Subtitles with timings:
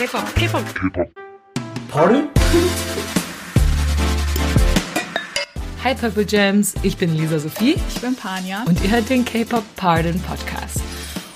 [0.00, 0.64] K-Pop, K-Pop.
[1.90, 2.28] Pardon?
[5.84, 8.64] Hi Purple Gems, ich bin Lisa Sophie Ich bin Panja.
[8.66, 10.80] und ihr hört den K-Pop Pardon Podcast.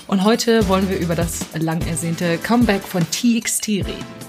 [0.07, 4.24] Und heute wollen wir über das lang ersehnte Comeback von TXT reden.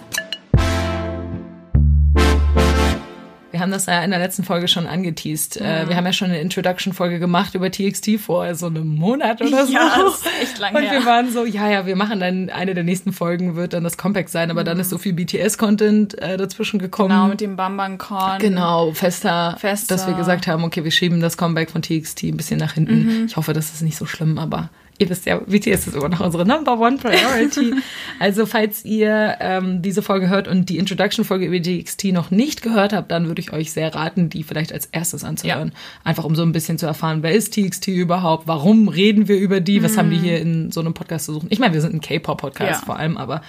[3.56, 5.56] Wir haben das ja in der letzten Folge schon angeteased.
[5.58, 9.64] Äh, Wir haben ja schon eine Introduction-Folge gemacht über TXT vor so einem Monat oder
[9.64, 9.72] so.
[9.72, 10.92] Ja, das ist echt lang Und her.
[10.92, 13.96] wir waren so, ja, ja, wir machen dann, eine der nächsten Folgen wird dann das
[13.96, 17.08] Comeback sein, aber dann ist so viel BTS-Content äh, dazwischen gekommen.
[17.08, 18.40] Genau, mit dem Bamban-Korn.
[18.40, 19.94] Genau, fester, Fester.
[19.94, 23.24] dass wir gesagt haben, okay, wir schieben das Comeback von TXT ein bisschen nach hinten.
[23.26, 26.20] Ich hoffe, das ist nicht so schlimm, aber ihr wisst ja, BTS ist immer noch
[26.20, 27.74] unsere Number One Priority.
[28.18, 32.92] also falls ihr ähm, diese Folge hört und die Introduction-Folge über TXT noch nicht gehört
[32.92, 35.72] habt, dann würde ich euch sehr raten, die vielleicht als erstes anzuhören.
[36.04, 39.60] Einfach um so ein bisschen zu erfahren, wer ist TXT überhaupt, warum reden wir über
[39.60, 41.48] die, was haben die hier in so einem Podcast zu suchen.
[41.50, 42.86] Ich meine, wir sind ein K-Pop-Podcast Ja.
[42.86, 43.42] vor allem, aber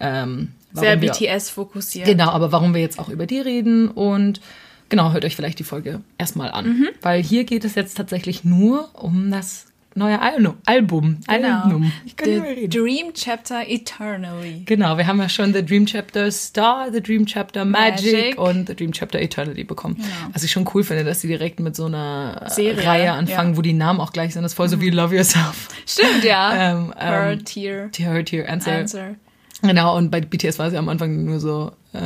[0.00, 2.06] ähm, Sehr wir- BTS fokussiert.
[2.06, 4.40] Genau, aber warum wir jetzt auch über die reden und
[4.88, 6.66] genau, hört euch vielleicht die Folge erstmal an.
[6.66, 6.88] Mhm.
[7.00, 11.18] Weil hier geht es jetzt tatsächlich nur um das neue Al Album.
[11.26, 11.62] Genau.
[11.62, 11.92] Album.
[12.04, 12.70] Ich kann The reden.
[12.70, 14.62] Dream Chapter Eternally.
[14.64, 18.38] Genau, wir haben ja schon The Dream Chapter Star, The Dream Chapter Magic, Magic.
[18.38, 20.02] und The Dream Chapter Eternity bekommen.
[20.32, 23.56] Was ich schon cool finde, dass sie direkt mit so einer Serie, Reihe anfangen, ja.
[23.56, 24.42] wo die Namen auch gleich sind.
[24.42, 25.68] Das ist voll so wie Love Yourself.
[25.86, 26.52] Stimmt, ja.
[26.62, 28.72] Ähm, Her ähm, Tear Tear, Tear, Answer.
[28.72, 29.16] Answer.
[29.62, 32.00] Genau, und bei BTS war sie am Anfang nur so, äh,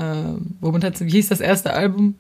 [0.61, 2.14] womit hat sie, wie hieß das erste Album?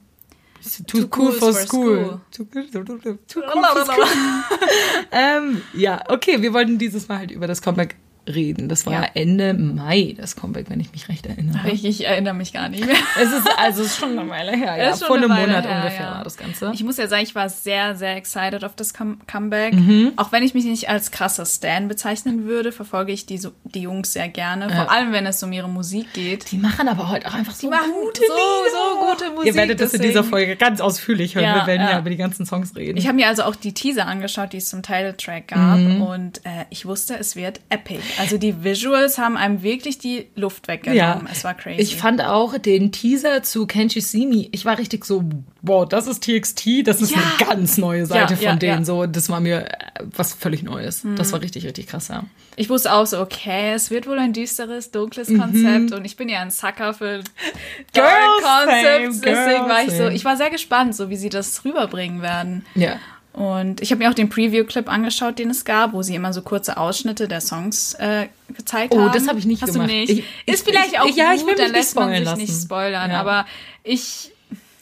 [0.86, 2.20] Too, cool for, school.
[2.30, 4.04] Too, cool- for school.
[5.12, 7.96] ähm, ja, okay, wir wollten dieses Mal halt über das Comeback
[8.26, 8.68] reden.
[8.68, 9.08] Das war Ja.
[9.14, 11.70] Ende Mai, das Comeback, wenn ich mich recht erinnere.
[11.70, 12.96] Ich, ich erinnere mich gar nicht mehr.
[13.20, 14.94] Es ist also es ist schon eine Weile her, ja.
[14.96, 16.14] Vor eine einem Monat her, ungefähr ja.
[16.16, 16.70] war das Ganze.
[16.74, 19.74] Ich muss ja sagen, ich war sehr, sehr excited auf das Come Comeback.
[19.74, 20.12] Mhm.
[20.16, 23.80] Auch wenn ich mich nicht als krasser Stan bezeichnen würde, verfolge ich die, so- die
[23.82, 24.70] Jungs sehr gerne.
[24.70, 26.50] Vor allem, wenn es um ihre Musik geht.
[26.50, 29.94] die machen aber heute auch einfach so gute so, so gute Musik, Ihr werdet das
[29.94, 31.44] in dieser Folge ganz ausführlich hören.
[31.44, 31.92] Ja, wir werden ja.
[31.92, 31.98] ja.
[32.00, 32.96] über die ganzen Songs reden.
[32.98, 35.78] Ich habe mir also auch die Teaser angeschaut, die es zum Titeltrack gab.
[35.78, 36.02] Mhm.
[36.02, 38.00] Und äh, ich wusste, es wird epic.
[38.18, 40.96] Also die Visuals haben einem wirklich die Luft weggenommen.
[41.26, 41.80] Ja, Es war crazy.
[41.80, 45.24] Ich fand auch den Teaser zu Can't You See Me, ich war richtig so,
[45.62, 47.18] wow, das ist TXT, das ist Ja.
[47.18, 48.80] eine ganz neue Seite Ja, von ja, denen.
[48.80, 48.84] Mhm.
[48.84, 49.76] So, das war mir äh,
[50.16, 51.04] was völlig Neues.
[51.16, 52.24] Das war richtig, richtig krass, ja.
[52.56, 55.40] Ich wusste auch so, okay, es wird wohl ein düsteres, dunkles Mhm.
[55.40, 57.22] Konzept und ich bin ja ein Sucker für
[57.94, 58.06] same,
[58.42, 62.64] Concepts, deswegen war ich so, ich war sehr gespannt, so wie sie das rüberbringen werden.
[62.74, 62.96] Ja.
[63.36, 66.40] Und ich habe mir auch den Preview-Clip angeschaut, den es gab, wo sie immer so
[66.40, 69.12] kurze Ausschnitte der Songs äh, gezeigt Oh, haben.
[69.12, 69.90] das habe ich nicht Hast gemacht.
[69.90, 70.10] Du nicht?
[70.10, 72.04] Ich- Ist ich- vielleicht ich- auch ja, ich gut, will mich dann nicht lässt man
[72.14, 72.64] spoilern sich nicht lassen.
[72.66, 73.10] spoilern.
[73.10, 73.20] Ja.
[73.20, 73.46] Aber
[73.84, 74.32] ich,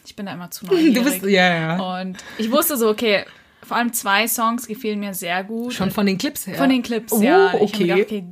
[0.05, 0.93] ich bin da immer zu neugierig.
[0.95, 1.99] Du bist, ja, ja.
[2.01, 3.25] Und ich wusste so, okay,
[3.61, 5.73] vor allem zwei Songs gefielen mir sehr gut.
[5.73, 6.55] Schon von den Clips her.
[6.55, 7.53] Von den Clips, oh, ja.
[7.55, 7.77] Ich okay.
[7.87, 8.23] gedacht, okay,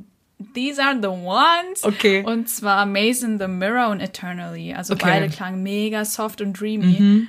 [0.54, 1.82] these are the ones.
[1.84, 2.22] Okay.
[2.24, 4.72] Und zwar Maze in the Mirror und Eternally.
[4.72, 5.04] Also Okay.
[5.04, 5.10] Mhm.
[5.10, 7.26] beide klangen mega soft und dreamy.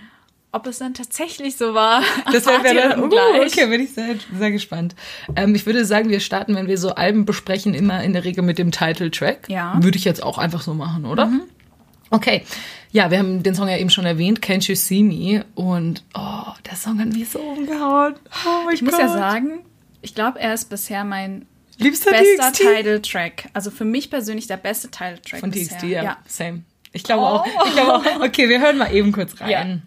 [0.56, 2.02] Ob es dann tatsächlich so war,
[2.32, 3.52] Das wäre dann uh, gleich.
[3.52, 4.96] okay, bin ich sehr, sehr gespannt.
[5.36, 8.42] Ähm, ich würde sagen, wir starten, wenn wir so Alben besprechen, immer in der Regel
[8.42, 9.50] mit dem Title-Track.
[9.50, 9.74] Ja.
[9.74, 9.84] Mhm.
[9.84, 11.30] Würde ich jetzt auch einfach so machen, oder?
[12.10, 12.46] Okay.
[12.94, 15.44] Ja, wir haben den Song ja eben schon erwähnt, Can't You See Me?
[15.56, 18.16] Und, oh, der Song hat mich so umgehauen.
[18.46, 19.60] Oh Ich muss ja sagen,
[20.02, 21.48] ich glaube, er ist bisher mein
[21.80, 22.54] Liebster bester?
[22.54, 23.50] Title-Track.
[23.52, 25.52] Also für mich persönlich der beste Title-Track Von.
[25.52, 26.02] TXT, ja.
[26.02, 26.18] ja.
[26.26, 26.64] Same.
[26.96, 27.46] Ich glaube auch.
[27.46, 28.22] Ich glaube auch.
[28.22, 29.84] Okay, wir hören mal eben kurz rein.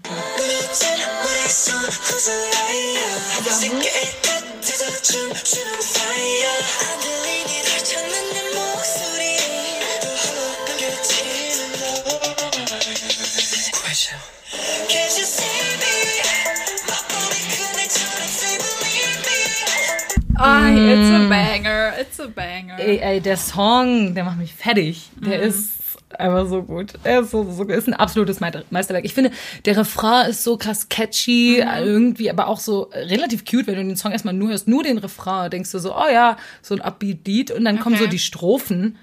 [20.40, 22.76] Ah, it's a banger, it's a banger.
[22.78, 25.10] Ey, ey, der Song, der macht mich fertig.
[25.16, 25.78] Der ist
[26.16, 26.94] einfach so gut.
[27.04, 29.04] Er ist, so, so, ist ein absolutes Meister- Meisterwerk.
[29.04, 29.30] Ich finde,
[29.64, 33.96] der Refrain ist so krass catchy, irgendwie, aber auch so relativ cute, wenn du den
[33.96, 37.50] Song erstmal nur hörst, nur den Refrain, denkst du so, oh ja, so ein Upbeat-Lied
[37.50, 38.04] und dann kommen Okay.
[38.04, 38.97] so die Strophen.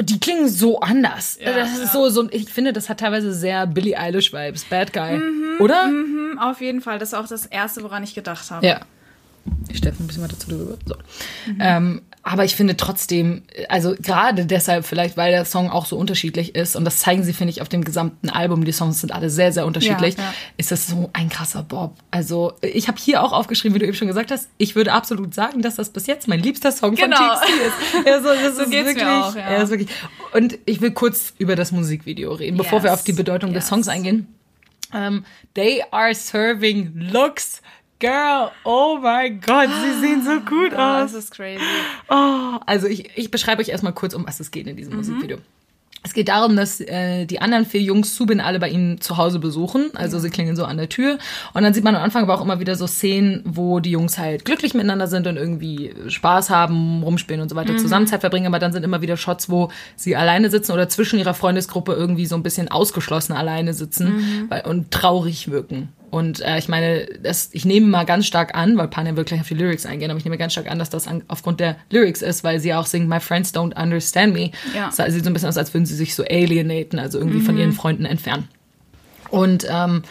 [0.00, 1.38] Die klingen so anders.
[1.44, 4.64] das ist so, so, ich finde, das hat teilweise sehr Billie Eilish-Vibes.
[4.64, 5.20] Bad Guy.
[5.60, 5.84] Oder?
[5.84, 8.66] Hm, Auf jeden Fall, das ist auch das Erste, woran ich gedacht habe.
[8.66, 8.80] Ja.
[9.68, 10.76] Ich stelle ein bisschen weiter zu drüber.
[10.84, 10.94] So.
[11.58, 16.54] Ähm, aber ich finde trotzdem, also gerade deshalb vielleicht, weil der Song auch so unterschiedlich
[16.54, 18.64] ist und das zeigen sie, finde ich, auf dem gesamten Album.
[18.64, 20.16] Die Songs sind alle sehr, sehr unterschiedlich.
[20.16, 20.34] Ja, ja.
[20.56, 21.96] Ist das so ein krasser Bob.
[22.12, 25.34] Also ich habe hier auch aufgeschrieben, wie du eben schon gesagt hast, ich würde absolut
[25.34, 27.16] sagen, dass das bis jetzt mein liebster Song Genau.
[27.16, 28.06] von TXT ist.
[28.06, 29.56] Also, das So ist geht's mir wirklich, auch, ja.
[29.62, 29.88] ist wirklich.
[30.32, 33.64] Und ich will kurz über das Musikvideo reden, bevor wir Yes, auf die Bedeutung des
[33.64, 33.68] yes.
[33.68, 34.28] Songs eingehen.
[34.94, 35.24] Ähm,
[35.54, 37.62] they are serving looks.
[38.02, 41.12] Girl, oh mein Gott, sie sehen so gut Oh, aus.
[41.12, 41.62] das ist crazy.
[42.10, 45.38] Oh, also ich, ich beschreibe euch erstmal kurz, um was es geht in diesem Musikvideo.
[46.02, 49.38] Es geht darum, dass äh, die anderen vier Jungs Subin alle bei ihm zu Hause
[49.38, 49.92] besuchen.
[49.94, 51.16] Also sie klingeln so an der Tür.
[51.54, 54.18] Und dann sieht man am Anfang aber auch immer wieder so Szenen, wo die Jungs
[54.18, 58.48] halt glücklich miteinander sind und irgendwie Spaß haben, rumspielen und so weiter, zusammen Zeit verbringen.
[58.48, 62.26] Aber dann sind immer wieder Shots, wo sie alleine sitzen oder zwischen ihrer Freundesgruppe irgendwie
[62.26, 65.90] so ein bisschen ausgeschlossen alleine sitzen weil, und traurig wirken.
[66.12, 69.40] Und äh, ich meine, das, ich nehme mal ganz stark an, weil Pania wird gleich
[69.40, 71.76] auf die Lyrics eingehen, aber ich nehme ganz stark an, dass das an, aufgrund der
[71.88, 74.50] Lyrics ist, weil sie auch singt, My friends don't understand me.
[74.76, 74.90] Ja.
[74.90, 77.56] Es sieht so ein bisschen aus, als würden sie sich so alienaten, also irgendwie von
[77.56, 78.46] ihren Freunden entfernen.
[79.30, 80.02] Und ähm,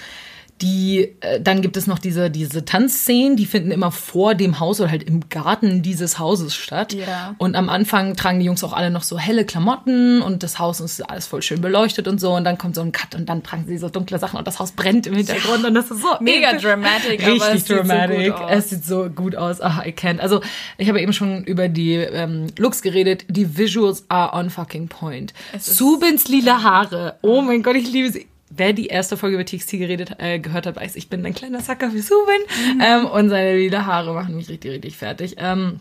[0.62, 4.80] die, äh, dann gibt es noch diese, diese Tanzszenen, die finden immer vor dem Haus
[4.80, 6.94] oder halt im Garten dieses Hauses statt.
[6.94, 7.36] Ja.
[7.38, 10.80] Und am Anfang tragen die Jungs auch alle noch so helle Klamotten und das Haus
[10.80, 12.36] ist alles voll schön beleuchtet und so.
[12.36, 14.60] Und dann kommt so ein Cut und dann tragen sie so dunkle Sachen und das
[14.60, 18.34] Haus brennt im Hintergrund und das ist so Mega dramatic, Richtig so dramatic.
[18.34, 18.52] aus.
[18.52, 19.62] es sieht so gut aus.
[19.62, 20.19] Ach, I can't.
[20.19, 20.42] Also
[20.78, 23.25] ich habe eben schon über die ähm, Looks geredet.
[23.30, 25.34] Die Visuals are on fucking point.
[25.60, 27.16] Subins lila Haare.
[27.22, 28.28] Oh mein Gott, ich liebe sie.
[28.56, 31.62] Wer die erste Folge über TXT geredet, äh, gehört hat, weiß, ich bin ein kleiner
[31.62, 32.42] Sacker für Subin.
[32.75, 32.81] Mhm.
[32.81, 35.36] Ähm, und seine lila Haare machen mich richtig, richtig fertig.
[35.38, 35.80] Ähm,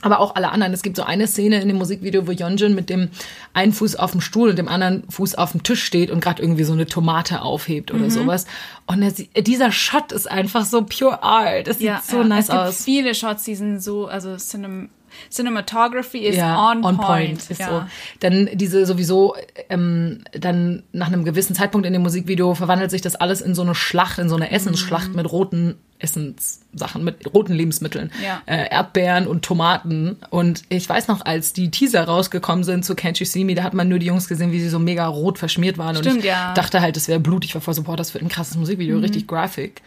[0.00, 0.74] aber auch alle anderen.
[0.74, 3.08] Es gibt so eine Szene in dem Musikvideo, wo Yeonjun mit dem
[3.54, 6.42] einen Fuß auf dem Stuhl und dem anderen Fuß auf dem Tisch steht und gerade
[6.42, 8.00] irgendwie so eine Tomate aufhebt Mhm.
[8.00, 8.46] oder sowas.
[8.86, 11.66] Und er, dieser Shot ist einfach so pure art.
[11.68, 12.84] Das sieht so nice es gibt aus.
[12.84, 14.90] viele Shots, die sind so, also Cinem
[15.30, 17.50] Cinematography ist ja, on, point.
[17.50, 17.68] Ist ja.
[17.68, 17.84] so.
[18.20, 19.34] Dann diese sowieso,
[19.68, 23.62] ähm, dann nach einem gewissen Zeitpunkt in dem Musikvideo verwandelt sich das alles in so
[23.62, 25.16] eine Schlacht, in so eine Essensschlacht Mhm.
[25.16, 28.10] mit roten Essenssachen, mit roten Lebensmitteln.
[28.22, 28.42] Ja.
[28.46, 30.16] Äh, Erdbeeren und Tomaten.
[30.30, 33.62] Und ich weiß noch, als die Teaser rausgekommen sind zu Can't You See Me, da
[33.62, 35.96] hat man nur die Jungs gesehen, wie sie so mega rot verschmiert waren.
[35.96, 36.50] und Stimmt, ich ja.
[36.50, 36.54] Mhm.
[36.56, 37.44] dachte halt, das wäre Blut.
[37.44, 39.82] Ich war voll so, boah, das wird ein krasses Musikvideo, richtig graphic.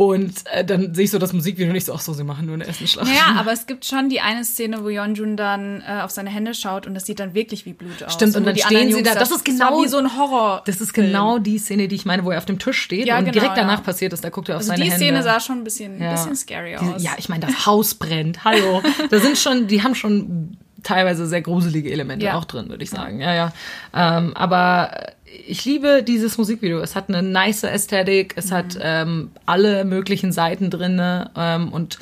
[0.00, 2.46] Und äh, dann sehe ich so das Musikvideo und ich so, ach so, sie machen
[2.46, 3.06] nur eine Essensschlacht.
[3.06, 6.54] Ja, aber es gibt schon die eine Szene, wo Yeonjun dann äh, auf seine Hände
[6.54, 8.14] schaut und das sieht dann wirklich wie Blut aus.
[8.14, 9.14] Stimmt, und wo dann die stehen sie Jungs da.
[9.14, 10.62] Das ist genau- wie so ein Horror.
[10.64, 13.18] Das ist genau die Szene, die ich meine, wo er auf dem Tisch steht Ja,
[13.18, 13.84] und genau, direkt danach ja.
[13.84, 14.24] passiert ist.
[14.24, 15.04] Da guckt er auf Also seine die Hände.
[15.04, 16.12] Szene sah schon ein bisschen, Ja.
[16.12, 17.02] bisschen scary Die- aus.
[17.02, 18.42] Ja, ich meine, das Haus brennt.
[18.42, 18.80] Hallo.
[19.10, 22.38] Da sind schon, die haben schon teilweise sehr gruselige Elemente Ja.
[22.38, 23.20] auch drin, würde ich sagen.
[23.20, 23.52] Ja, ja.
[23.94, 25.08] Ähm, aber
[25.46, 26.80] ich liebe dieses Musikvideo.
[26.80, 28.80] Es hat eine nice Ästhetik, es hat Mhm.
[28.82, 31.98] ähm, alle möglichen Seiten drinne ähm, und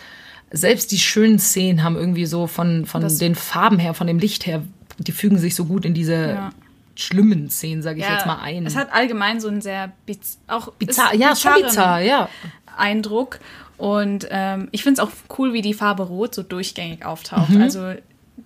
[0.51, 4.19] selbst die schönen Szenen haben irgendwie so von, von Das- den Farben her, von dem
[4.19, 4.63] Licht her,
[4.99, 6.51] die fügen sich so gut in diese Ja.
[6.97, 8.65] schlimmen Szenen, sage ich jetzt mal ein.
[8.67, 12.29] Es hat allgemein so einen sehr biz auch bizarr, ja, schon bizarr, ja.
[12.77, 13.39] Eindruck.
[13.77, 17.55] Und ähm, ich finde es auch cool, wie die Farbe Rot so durchgängig auftaucht.
[17.61, 17.93] Also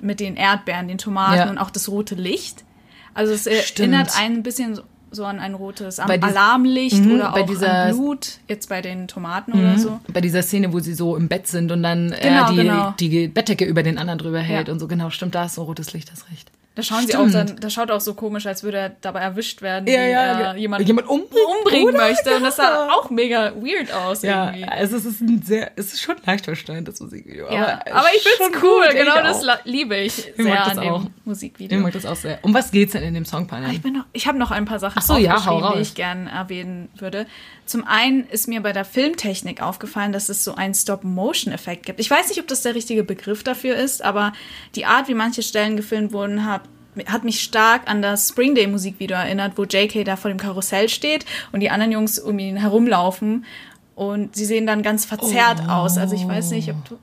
[0.03, 1.39] mit den Erdbeeren, den Tomaten Mhm.
[1.39, 1.51] Ja.
[1.51, 2.65] und auch das rote Licht.
[3.15, 3.79] Also es Stimmt.
[3.93, 4.79] erinnert einen ein bisschen
[5.15, 7.91] so, an ein rotes Am Alarmlicht Mhm, oder bei auch dieser- Mhm.
[7.91, 10.01] an Blut, jetzt bei den Tomaten oder so.
[10.11, 12.95] Bei dieser Szene, wo sie so im Bett sind und dann Genau, er die, genau.
[12.99, 14.73] die Bettdecke über den anderen drüber hält Ja.
[14.73, 14.89] und so.
[14.89, 16.51] Genau, stimmt, da ist so rotes Licht, das recht.
[16.75, 19.61] Da schauen sie auch, dann, das schaut auch so komisch, als würde er dabei erwischt
[19.61, 21.99] werden, Ja, wie ja, er jemanden jemand umbringt, umbringen oder?
[22.09, 22.35] möchte.
[22.35, 24.65] Und das sah auch mega weird aus Ja, irgendwie.
[24.65, 27.51] also es ist ein sehr, es ist schon leicht verstanden, das Musikvideo.
[27.53, 29.45] Ja, aber, aber, ich find's schon cool, gut, genau ich das auch.
[29.45, 31.05] la- liebe ich mag sehr das an dem auch.
[31.27, 31.77] Musikvideo.
[31.77, 32.39] Ich mag das auch sehr.
[32.41, 33.71] Um was geht's denn in dem Songpanel?
[33.71, 35.37] Ich, bin noch, ich habe noch ein paar Sachen Ach so, ja,
[35.75, 37.27] die ich gerne erwähnen würde.
[37.73, 42.01] Zum einen ist mir bei der Filmtechnik aufgefallen, dass es so einen Stop-Motion-Effekt gibt.
[42.01, 44.35] Ich weiß nicht, ob das der richtige Begriff dafür ist, aber
[44.75, 46.65] die Art, wie manche Stellen gefilmt wurden, hat,
[47.07, 50.91] hat mich stark an das Spring Day Musikvideo erinnert, wo JK da vor dem Karussell
[50.91, 53.47] steht und die anderen Jungs um ihn herumlaufen.
[53.95, 55.97] Und sie sehen dann ganz verzerrt aus.
[55.97, 56.99] Also ich weiß nicht, ob du.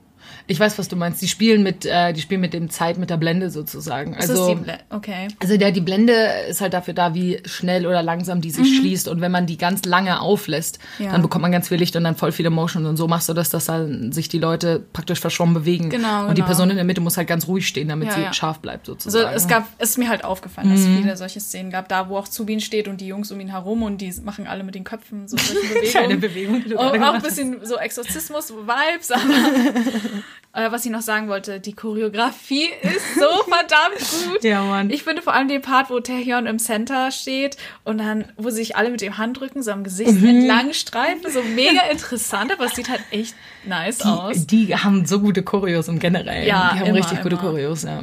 [0.50, 1.22] Ich weiß, was du meinst.
[1.22, 4.14] Die spielen mit, äh, die spielen mit dem Zeit, mit der Blende sozusagen.
[4.14, 5.28] Ist Also, das die okay.
[5.40, 6.12] Also der, die Blende
[6.48, 9.06] ist halt dafür da, wie schnell oder langsam die sich schließt.
[9.06, 11.04] Und wenn man die ganz lange auflässt, Mhm.
[11.04, 11.12] Ja.
[11.12, 12.84] dann bekommt man ganz viel Licht und dann voll viele Motion.
[12.86, 15.88] Und so machst du das, dass dann sich die Leute praktisch verschwommen bewegen.
[15.88, 16.46] Genau, Und die genau.
[16.46, 18.32] Person in der Mitte muss halt ganz ruhig stehen, damit Ja, sie ja.
[18.32, 19.36] scharf bleibt Also sozusagen.
[19.36, 20.98] es gab, es ist mir halt aufgefallen, dass es Mhm.
[21.02, 23.84] viele solche Szenen gab, da wo auch Zubin steht und die Jungs um ihn herum
[23.84, 25.60] und die machen alle mit den Köpfen so solche
[26.16, 26.20] Bewegungen.
[26.20, 29.22] Bewegung, die Und auch ein bisschen so Exorzismus-Vibes, aber
[30.52, 33.98] äh, was ich noch sagen wollte, die Choreografie ist so verdammt
[34.32, 34.42] gut.
[34.44, 34.90] Ja, Mann.
[34.90, 38.76] Ich finde vor allem den Part, wo Taehyun im Center steht und dann, wo sich
[38.76, 40.26] alle mit dem Handrücken so am Gesicht Mhm.
[40.28, 44.46] entlang streifen, so mega interessant, aber es sieht halt echt nice aus.
[44.46, 46.46] die, die haben so gute Choreos im Generellen.
[46.46, 47.42] Ja, die haben immer, richtig gute immer.
[47.44, 48.02] Choreos, ja.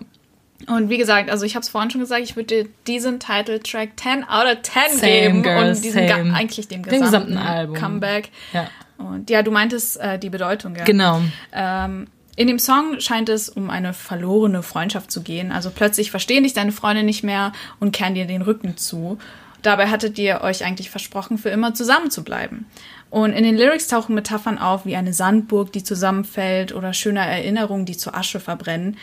[0.67, 3.89] Und wie gesagt, also ich habe es vorhin schon gesagt, ich würde dir diesen Titeltrack
[3.99, 6.07] 10 out of 10 Same, geben girl, und same.
[6.07, 7.75] ga- eigentlich dem Dem gesamten, gesamten Album.
[7.75, 8.29] Comeback.
[8.53, 8.67] Ja.
[8.97, 10.83] Und ja, du meintest äh, die Bedeutung, ja.
[10.83, 11.21] Genau.
[11.53, 12.07] Ähm,
[12.37, 15.51] in dem Song scheint es um eine verlorene Freundschaft zu gehen.
[15.51, 19.17] Also plötzlich verstehen dich deine Freunde nicht mehr und kehren dir den Rücken zu.
[19.63, 22.67] Dabei hattet ihr euch eigentlich versprochen, für immer zusammen zu bleiben.
[23.09, 27.87] Und in den Lyrics tauchen Metaphern auf wie eine Sandburg, die zusammenfällt oder schöne Erinnerungen,
[27.87, 28.97] die zur Asche verbrennen.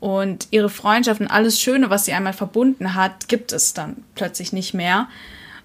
[0.00, 4.52] Und ihre Freundschaft und alles Schöne, was sie einmal verbunden hat, gibt es dann plötzlich
[4.52, 5.06] nicht mehr.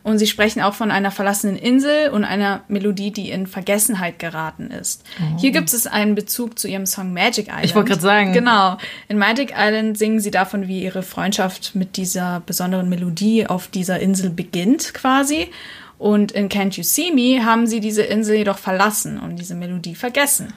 [0.05, 4.69] Und sie sprechen auch von einer verlassenen Insel und einer Melodie, die in Vergessenheit geraten
[4.69, 5.03] ist.
[5.19, 5.39] Oh.
[5.39, 7.65] Hier gibt es einen Bezug zu ihrem Song Magic Island.
[7.65, 8.31] Ich wollte gerade sagen.
[8.31, 8.77] Genau.
[9.07, 13.99] In Magic Island singen sie davon, wie ihre Freundschaft mit dieser besonderen Melodie auf dieser
[13.99, 15.49] Insel beginnt, quasi.
[15.97, 19.95] Und in Can't You See Me haben sie diese Insel jedoch verlassen und diese Melodie
[19.95, 20.53] vergessen.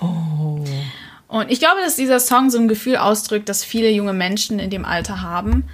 [0.00, 0.64] Oh.
[1.28, 4.70] Und ich glaube, dass dieser Song so ein Gefühl ausdrückt, das viele junge Menschen in
[4.70, 5.68] dem Alter haben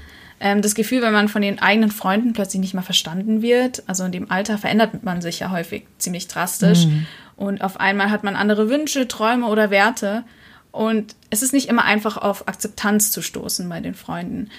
[0.44, 3.82] ähm, das Gefühl, wenn man von den eigenen Freunden plötzlich nicht mehr verstanden wird.
[3.86, 6.84] Also in dem Alter verändert man sich ja häufig ziemlich drastisch.
[6.84, 7.06] Mhm.
[7.36, 10.22] Und auf einmal hat man andere Wünsche, Träume oder Werte.
[10.70, 14.50] Und es ist nicht immer einfach auf Akzeptanz zu stoßen bei den Freunden.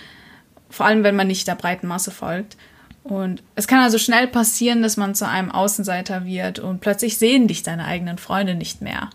[0.71, 2.57] Vor allem, wenn man nicht der breiten Masse folgt.
[3.03, 7.47] Und es kann also schnell passieren, dass man zu einem Außenseiter wird und plötzlich sehen
[7.47, 9.11] dich deine eigenen Freunde nicht mehr.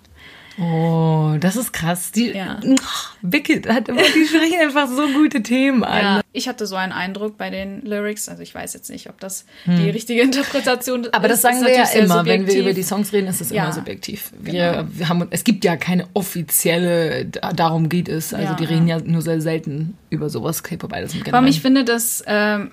[0.61, 2.13] Oh, das ist krass.
[2.13, 2.61] Die, ja.
[3.23, 6.03] Vicky hat immer, die sprechen einfach so gute Themen an.
[6.03, 8.29] Ja, ich hatte so einen Eindruck bei den Lyrics.
[8.29, 9.77] Also ich weiß jetzt nicht, ob das hm.
[9.77, 11.15] die richtige Interpretation ist.
[11.15, 13.65] Aber das sagen wir ja immer, wenn wir über die Songs reden, ist es ja.
[13.65, 14.33] immer subjektiv.
[14.39, 14.89] Wir, genau.
[14.93, 18.35] wir haben, es gibt ja keine offizielle, darum geht es.
[18.35, 18.99] Also ja, die reden ja.
[18.99, 20.63] nur sehr selten über sowas.
[20.63, 21.35] K-Pop Idols im Generellen.
[21.37, 22.73] Aber ich finde, dass ähm,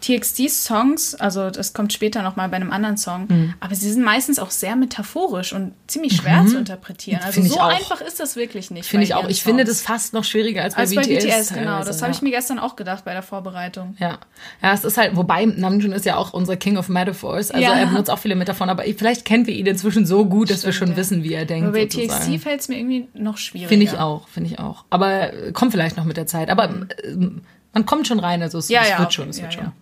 [0.00, 3.54] TXT-Songs, also das kommt später nochmal bei einem anderen Song, mhm.
[3.60, 6.48] aber sie sind meistens auch sehr metaphorisch und ziemlich schwer mhm.
[6.48, 7.20] zu interpretieren.
[7.22, 8.88] Also so einfach ist das wirklich nicht.
[8.88, 9.28] Finde ich auch.
[9.28, 9.42] Ich Songs.
[9.42, 11.06] finde das fast noch schwieriger als bei als BTS.
[11.06, 11.84] Bei BTS, genau.
[11.84, 13.96] Das habe ich mir gestern auch gedacht bei der Vorbereitung.
[13.98, 14.18] Ja.
[14.62, 17.50] Ja, es ist halt, wobei Namjoon ist ja auch unser King of Metaphors.
[17.50, 17.74] Also ja.
[17.74, 20.66] er benutzt auch viele Metaphoren, aber vielleicht kennen wir ihn inzwischen so gut, dass Stimmt,
[20.66, 20.96] wir schon ja.
[20.96, 21.68] wissen, wie er denkt.
[21.68, 22.32] Aber bei sozusagen.
[22.32, 23.68] TXT fällt es mir irgendwie noch schwieriger.
[23.68, 24.84] Finde ich auch, finde ich auch.
[24.90, 26.50] Aber kommt vielleicht noch mit der Zeit.
[26.50, 27.42] Aber mhm.
[27.72, 29.72] man kommt schon rein, also es, ja, es wird schon, es wird schon.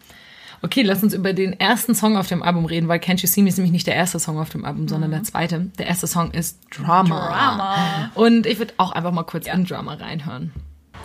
[0.62, 3.42] Okay, lass uns über den ersten Song auf dem Album reden, weil Can't You See
[3.42, 4.88] Me ist nämlich nicht der erste Song auf dem Album, mhm.
[4.88, 5.72] sondern der zweite.
[5.78, 7.28] Der erste Song ist Drama.
[7.28, 8.12] Drama.
[8.16, 9.54] Und ich würde auch einfach mal kurz ja.
[9.54, 10.54] in Drama reinhören.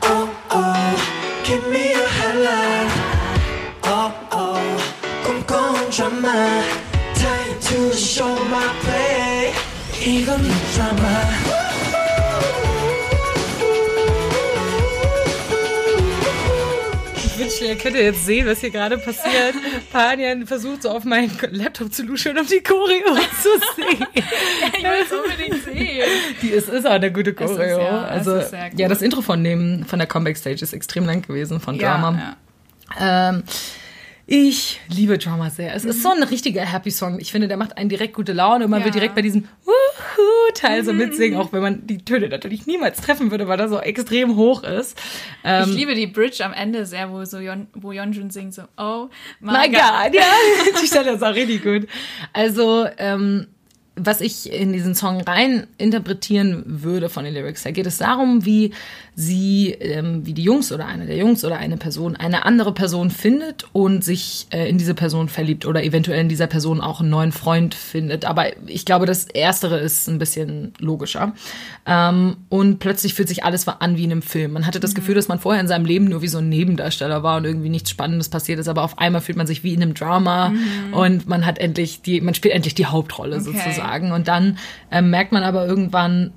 [0.03, 0.75] Oh, oh,
[1.43, 2.91] give me a headline.
[3.83, 4.59] Oh, oh,
[5.27, 6.63] 꼼꼼 drama.
[7.15, 9.53] Time to show my play.
[10.01, 10.41] 이건
[10.77, 11.62] drama.
[17.62, 19.56] Ihr könnt jetzt sehen, was hier gerade passiert.
[19.92, 24.06] Panian versucht so auf meinen Laptop zu luschen, um die Choreo zu sehen.
[24.14, 26.08] ich will es unbedingt sehen.
[26.42, 27.62] Die ist, ist auch eine gute Choreo.
[27.62, 28.42] Ist, ja, also,
[28.76, 32.36] ja, das Intro von dem, von der Comeback Stage ist extrem lang gewesen, von Drama.
[33.00, 33.44] Ja, ähm,
[34.26, 35.76] ich liebe Drama sehr.
[35.76, 35.90] Es mhm.
[35.90, 37.20] ist so ein richtiger Happy Song.
[37.20, 38.86] Ich finde, der macht einen direkt gute Laune und man ja.
[38.86, 43.32] will direkt bei diesem Wuhu-Teil so mitsingen, auch wenn man die Töne natürlich niemals treffen
[43.32, 44.98] würde, weil er so extrem hoch ist.
[45.44, 48.64] Ähm, ich liebe die Bridge am Ende sehr, wo so Yon, wo Yeonjun singt so,
[48.78, 49.10] oh
[49.42, 49.82] my, my God.
[49.82, 50.16] God.
[50.16, 50.24] Ja,
[50.82, 51.88] die Stelle ist auch richtig gut.
[52.32, 53.48] Also, ähm,
[53.96, 58.44] was ich in diesen Song rein interpretieren würde von den Lyrics, da geht es darum,
[58.44, 58.72] wie
[59.16, 63.12] sie, ähm, wie die Jungs oder eine der Jungs oder eine Person eine andere Person
[63.12, 67.12] findet und sich äh, in diese Person verliebt oder eventuell in dieser Person auch einen
[67.12, 68.26] neuen Freund findet.
[68.26, 71.34] Aber ich glaube, das Erstere ist ein bisschen logischer.
[71.86, 74.54] Ähm, und plötzlich fühlt sich alles an wie in einem Film.
[74.54, 74.96] Man hatte das mhm.
[74.96, 77.70] Gefühl, dass man vorher in seinem Leben nur wie so ein Nebendarsteller war und irgendwie
[77.70, 80.94] nichts Spannendes passiert ist, aber auf einmal fühlt man sich wie in einem Drama mhm.
[80.94, 83.46] und man hat endlich die, man spielt endlich die Hauptrolle okay.
[83.46, 83.83] sozusagen.
[84.12, 84.58] Und dann
[84.92, 86.32] äh, merkt man aber irgendwann,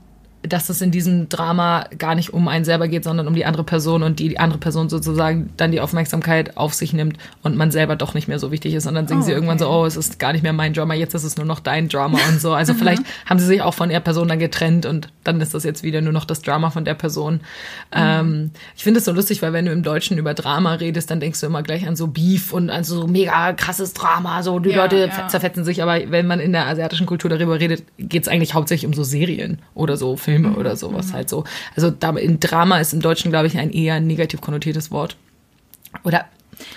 [0.48, 3.64] dass es in diesem Drama gar nicht um einen selber geht, sondern um die andere
[3.64, 7.70] Person und die, die andere Person sozusagen dann die Aufmerksamkeit auf sich nimmt und man
[7.70, 8.86] selber doch nicht mehr so wichtig ist.
[8.86, 10.94] Und dann singen oh, sie irgendwann so, oh, es ist gar nicht mehr mein Drama,
[10.94, 12.52] jetzt ist es nur noch dein Drama und so.
[12.52, 15.64] Also vielleicht haben sie sich auch von der Person dann getrennt und dann ist das
[15.64, 17.34] jetzt wieder nur noch das Drama von der Person.
[17.34, 17.40] Mhm.
[17.92, 21.20] Ähm, ich finde es so lustig, weil wenn du im Deutschen über Drama redest, dann
[21.20, 24.70] denkst du immer gleich an so Beef und an so mega krasses Drama, so die
[24.70, 25.28] ja, Leute ja.
[25.28, 25.82] zerfetzen sich.
[25.82, 29.02] Aber wenn man in der asiatischen Kultur darüber redet, geht es eigentlich hauptsächlich um so
[29.02, 31.12] Serien oder so Filme Filme oder sowas mhm.
[31.12, 31.44] halt so.
[31.74, 31.88] Also
[32.18, 35.16] in Drama ist im Deutschen, glaube ich, ein eher negativ konnotiertes Wort.
[36.04, 36.26] Oder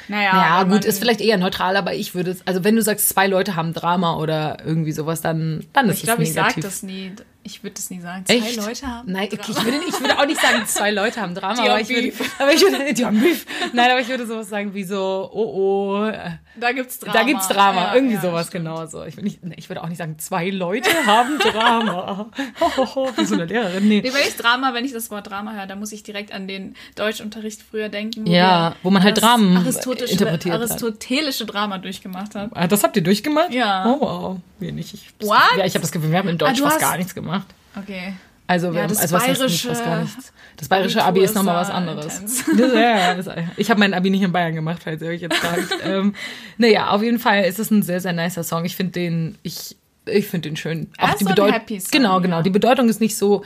[0.08, 3.08] naja, ja, gut, ist vielleicht eher neutral, aber ich würde es, also wenn du sagst,
[3.10, 6.30] zwei Leute haben Drama oder irgendwie sowas, dann, dann ist ich glaub, es negativ.
[6.30, 7.12] Ich glaube, ich sage das nie.
[7.44, 8.26] Ich würde das nie sagen.
[8.26, 8.58] Zwei Echt?
[8.58, 11.62] Leute haben Nein, okay, ich, würde, ich würde auch nicht sagen, zwei Leute haben Drama,
[11.64, 13.46] aber, ich würde, aber ich würde, die haben Beef.
[13.74, 16.12] Nein, aber ich würde sowas sagen wie so, oh oh.
[16.60, 17.14] Da gibt's Drama.
[17.14, 17.82] Da gibt's Drama.
[17.82, 18.66] Ja, Irgendwie ja, sowas stimmt.
[18.66, 19.04] genau so.
[19.06, 22.30] Ich würde, nicht, ich würde auch nicht sagen, zwei Leute haben Drama.
[23.16, 23.88] wie so eine Lehrerin.
[23.88, 24.02] Nee.
[24.02, 24.14] nee.
[24.14, 26.76] Wenn ich Drama, wenn ich das Wort Drama höre, dann muss ich direkt an den
[26.96, 28.28] Deutschunterricht früher denken.
[28.28, 32.52] Wo ja, wo man halt Dramen interpretiert aristotelische Drama durchgemacht hat.
[32.54, 33.54] Ah, das habt ihr durchgemacht?
[33.54, 33.86] Ja.
[33.86, 34.38] Oh wow.
[34.60, 34.94] Wir nicht.
[34.94, 35.40] Ich, What?
[35.58, 37.29] Ja, ich habe das Gefühl, wir haben in Deutsch ah, fast gar nichts gemacht.
[37.76, 38.14] Okay.
[38.48, 40.34] Also, ja, das also was bayerische, nicht, fast gar nichts.
[40.58, 42.20] Das bayerische Abi ist nochmal was anderes.
[42.58, 45.38] Das, ja, das, ich habe mein Abi nicht in Bayern gemacht, falls ihr euch jetzt
[45.38, 45.68] fragt.
[45.86, 46.16] ähm,
[46.58, 48.66] naja, auf jeden Fall ist es ein sehr, sehr nicer Song.
[48.66, 49.76] Ich finde den, ich
[50.08, 50.88] ich finde den schön.
[50.98, 52.38] Er ist so ein Bedeut- happy Song, Genau, genau.
[52.38, 52.42] ja.
[52.42, 53.44] Die Bedeutung ist nicht so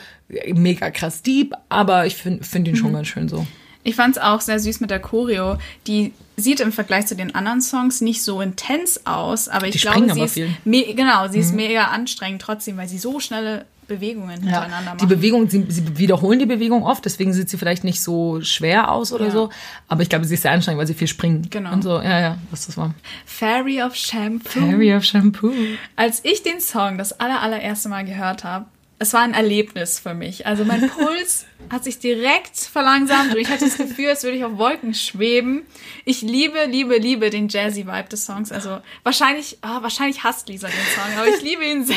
[0.53, 2.95] mega krass deep, aber ich finde find ihn schon Mhm.
[2.95, 3.45] ganz schön so.
[3.83, 5.57] Ich fand es auch sehr süß mit der Choreo.
[5.87, 9.79] Die sieht im Vergleich zu den anderen Songs nicht so intens aus, aber ich Die
[9.79, 14.29] glaube, springen sie ist genau, sie ist mega anstrengend trotzdem, weil sie so schnelle Bewegungen
[14.41, 15.09] hintereinander Die macht.
[15.09, 19.11] Bewegung, sie, sie wiederholen die Bewegung oft, deswegen sieht sie vielleicht nicht so schwer aus
[19.13, 19.31] oder Ja.
[19.31, 19.49] so.
[19.87, 21.51] Aber ich glaube, sie ist sehr anstrengend, weil sie viel springt.
[21.51, 21.71] Genau.
[21.73, 22.93] Und so, ja, ja, was das war.
[23.25, 24.47] Fairy of Shampoo.
[24.49, 25.51] Fairy of Shampoo.
[25.95, 28.65] Als ich den Song das aller, allererste Mal gehört habe,
[29.03, 30.45] es war ein Erlebnis für mich.
[30.47, 34.43] Also mein Puls hat sich direkt verlangsamt und ich hatte das Gefühl, als würde ich
[34.43, 35.63] auf Wolken schweben.
[36.05, 38.51] Ich liebe, liebe, liebe den jazzy Vibe des Songs.
[38.51, 41.95] Also wahrscheinlich, ah, wahrscheinlich hasst Lisa den Song, aber ich liebe ihn sehr.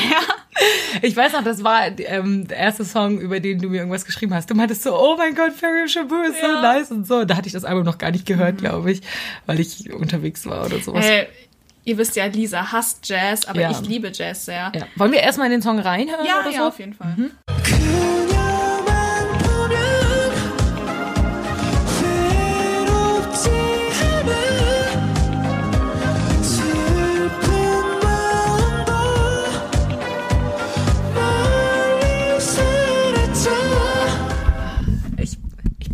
[1.02, 4.32] Ich weiß noch, das war ähm, der erste Song, über den du mir irgendwas geschrieben
[4.34, 4.48] hast.
[4.50, 6.62] Du meintest so, oh mein Gott, Fairy of Shampoo ist so Ja.
[6.62, 7.24] nice und so.
[7.24, 9.02] Da hatte ich das Album noch gar nicht gehört, glaube ich,
[9.46, 11.04] weil ich unterwegs war oder sowas.
[11.04, 11.26] Äh,
[11.86, 13.70] ihr wisst ja, Lisa hasst Jazz, aber Ja.
[13.70, 14.70] ich liebe Jazz sehr.
[14.74, 14.82] Ja.
[14.96, 16.64] Wollen wir erstmal in den Song reinhören Ja, oder ja, so?
[16.68, 17.14] auf jeden Fall.
[17.64, 18.35] 그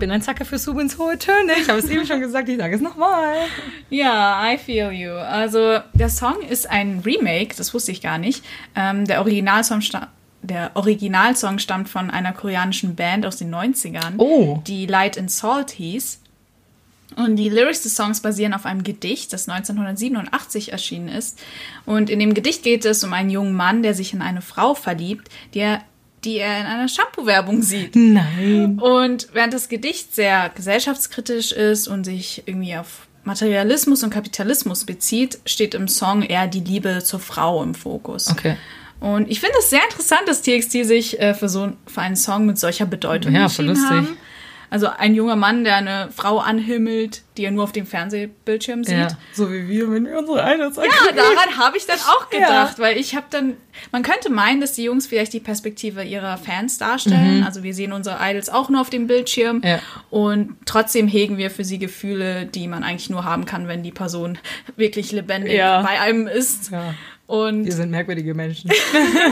[0.03, 1.53] bin ein Zacker für Subins hohe Töne.
[1.61, 3.37] Ich habe es eben schon gesagt, ich sage es nochmal.
[3.89, 5.13] Ja, I feel you.
[5.13, 8.45] Also der Song ist ein Remake, das wusste ich gar nicht.
[8.75, 10.09] Ähm, der Originalsong sta
[10.43, 14.61] der Originalsong stammt von einer koreanischen Band aus den 90ern, Oh.
[14.67, 16.19] die Light and Salt hieß.
[17.15, 21.39] Und die Lyrics des Songs basieren auf einem Gedicht, das 1987 erschienen ist.
[21.87, 24.75] Und in dem Gedicht geht es um einen jungen Mann, der sich in eine Frau
[24.75, 25.83] verliebt, die er,
[26.25, 27.97] die er in einer Shampoo-Werbung sieht.
[27.97, 28.79] Nein.
[28.81, 35.39] Und während das Gedicht sehr gesellschaftskritisch ist und sich irgendwie auf Materialismus und Kapitalismus bezieht,
[35.47, 38.29] steht im Song eher die Liebe zur Frau im Fokus.
[38.31, 38.57] Okay.
[39.01, 42.47] Und ich finde es sehr interessant, dass TXT sich äh, für so für einen Song
[42.47, 43.91] mit solcher Bedeutung Ja, entschieden lustig.
[43.91, 44.17] haben.
[44.73, 48.97] Also ein junger Mann, der eine Frau anhimmelt, die er nur auf dem Fernsehbildschirm sieht.
[48.97, 49.09] Ja.
[49.35, 52.39] So wie wir, wenn wir unsere Idols Ja, daran habe ich dann auch Ja.
[52.39, 53.59] gedacht, weil ich habe dann,
[53.93, 57.45] man könnte meinen, dass die Jungs vielleicht die Perspektive ihrer Fans darstellen.
[57.45, 59.63] Also wir sehen unsere Idols auch nur auf dem Bildschirm Mhm.
[59.63, 59.79] Ja.
[60.09, 63.93] und trotzdem hegen wir für sie Gefühle, die man eigentlich nur haben kann, wenn die
[63.93, 64.39] Person
[64.77, 65.83] wirklich lebendig Ja.
[65.83, 66.71] bei einem ist.
[66.71, 66.95] Ja.
[67.27, 68.71] Und, Wir sind merkwürdige Menschen.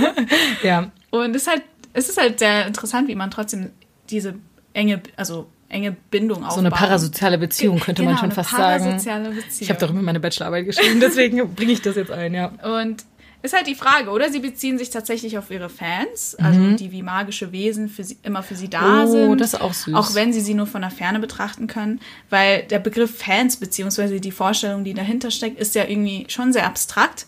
[0.63, 0.91] ja.
[1.11, 3.71] und es ist halt, es ist halt sehr interessant, wie man trotzdem
[4.11, 4.35] diese
[4.73, 6.55] enge, also enge Bindung aufbaut.
[6.55, 8.97] So eine parasoziale Beziehung könnte man Genau, schon eine fast sagen.
[8.97, 9.43] Beziehung.
[9.61, 12.47] Ich habe darüber meine Bachelorarbeit geschrieben, deswegen bringe ich das jetzt ein, ja.
[12.63, 13.05] Und
[13.43, 14.31] ist halt die Frage, oder?
[14.31, 18.43] Sie beziehen sich tatsächlich auf ihre Fans, also die wie magische Wesen für sie, immer
[18.43, 19.09] für sie da Mhm.
[19.09, 19.41] Oh, sind.
[19.41, 19.95] das ist auch süß.
[19.95, 22.01] Auch wenn sie sie nur von der Ferne betrachten können.
[22.29, 26.67] Weil der Begriff Fans, beziehungsweise die Vorstellung, die dahinter steckt, ist ja irgendwie schon sehr
[26.67, 27.27] abstrakt.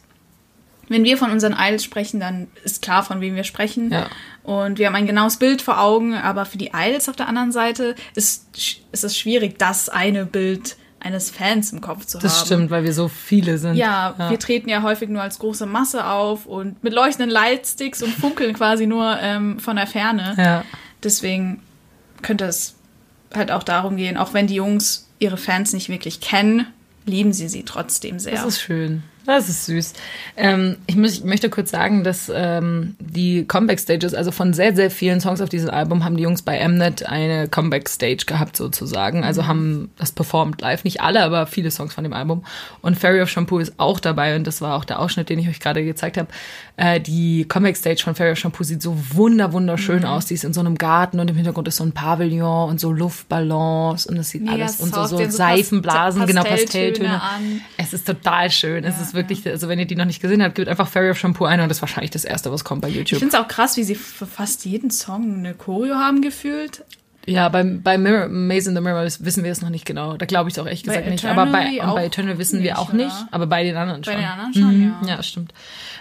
[0.92, 3.90] Wenn wir von unseren Idols sprechen, dann ist klar, von wem wir sprechen.
[3.90, 4.08] Ja.
[4.42, 7.52] Und wir haben ein genaues Bild vor Augen, aber für die Idols auf der anderen
[7.52, 8.46] Seite ist,
[8.92, 12.46] ist es schwierig, das eine Bild eines Fans im Kopf zu Das haben.
[12.46, 13.74] stimmt, weil wir so viele sind.
[13.74, 18.12] Ja, wir treten ja häufig nur als große Masse auf und mit leuchtenden Lightsticks und
[18.14, 20.34] funkeln quasi nur ähm, von der Ferne.
[20.38, 20.64] ja.
[21.02, 21.60] Deswegen
[22.22, 22.76] könnte es
[23.34, 26.66] halt auch darum gehen, auch wenn die Jungs ihre Fans nicht wirklich kennen,
[27.04, 28.34] lieben sie sie trotzdem sehr.
[28.34, 29.02] Das ist schön.
[29.24, 29.92] Das ist süß.
[30.36, 34.90] Ähm, ich, muss, ich möchte kurz sagen, dass ähm, die Comeback-Stages, also von sehr, sehr
[34.90, 39.22] vielen Songs auf diesem Album, haben die Jungs bei Mnet eine Comeback-Stage gehabt, sozusagen.
[39.22, 40.82] Also haben das performt live.
[40.84, 42.44] Nicht alle, aber viele Songs von dem Album.
[42.80, 45.48] Und Fairy of Shampoo ist auch dabei und das war auch der Ausschnitt, den ich
[45.48, 46.28] euch gerade gezeigt habe.
[46.76, 50.26] Äh, die Comeback-Stage von Fairy of Shampoo sieht so wunder, wunderschön aus.
[50.26, 52.90] Die ist in so einem Garten und im Hintergrund ist so ein Pavillon und so
[52.90, 57.22] Luftballons und das sieht Mega alles und so, so Seifenblasen, Past- genau, Pastelltöne Pastelltöne.
[57.22, 57.60] an.
[57.76, 58.84] Es ist total schön.
[58.84, 61.18] es ist wirklich, also wenn ihr die noch nicht gesehen habt, gebt einfach Fairy of
[61.18, 63.18] Shampoo ein und das ist wahrscheinlich das erste, was kommt bei ich YouTube.
[63.20, 66.84] finde es auch krass, wie sie für fast jeden Song eine Choreo haben gefühlt.
[67.24, 70.16] Ja, beim, bei Mirror, Maze in the Mirror wissen wir es noch nicht genau.
[70.16, 71.24] Da glaube ich es auch echt Bei gesagt nicht.
[71.24, 73.28] Aber bei, bei auch Eternal wissen wir nicht, auch nicht, oder?
[73.30, 74.14] aber bei den anderen schon.
[74.14, 75.16] Bei den anderen schon, Mhm, ja.
[75.16, 75.52] Ja, stimmt.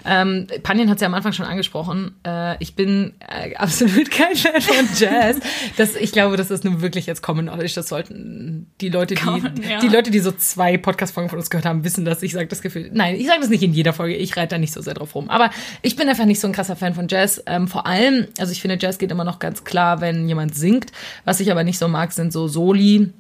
[0.06, 2.16] Ähm, Panjan hat es ja am Anfang schon angesprochen.
[2.26, 5.38] Äh, ich bin äh, absolut kein Fan von Jazz.
[5.78, 7.74] das, ich glaube, das ist nun wirklich jetzt Common Knowledge.
[7.76, 9.80] Das sollten die Leute, die, Common, ja.
[9.80, 12.24] die Leute, die so zwei Podcast-Folgen von uns gehört haben, wissen das.
[12.24, 12.90] Ich sage das Gefühl.
[12.94, 14.16] Nein, ich sage das nicht in jeder Folge.
[14.16, 15.30] Ich reite da nicht so sehr drauf rum.
[15.30, 15.50] Aber
[15.82, 17.44] ich bin einfach nicht so ein krasser Fan von Jazz.
[17.46, 20.92] Ähm, vor allem, also ich finde, Jazz geht immer noch ganz klar, wenn jemand singt.
[21.26, 23.12] Was ich aber nicht so mag, sind so Soli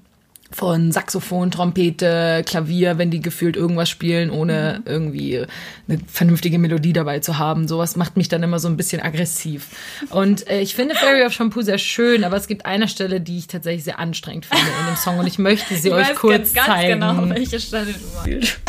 [0.51, 5.45] von Saxophon, Trompete, Klavier, wenn die gefühlt irgendwas spielen, ohne irgendwie
[5.87, 7.67] eine vernünftige Melodie dabei zu haben.
[7.67, 9.67] Sowas macht mich dann immer so ein bisschen aggressiv.
[10.09, 13.37] Und äh, ich finde Fairy of Shampoo sehr schön, aber es gibt eine Stelle, die
[13.37, 16.15] ich tatsächlich sehr anstrengend finde in dem Song und ich möchte sie Ich euch weiß
[16.17, 16.99] kurz ganz, ganz zeigen.
[16.99, 18.59] genau, welche Stelle du meinst.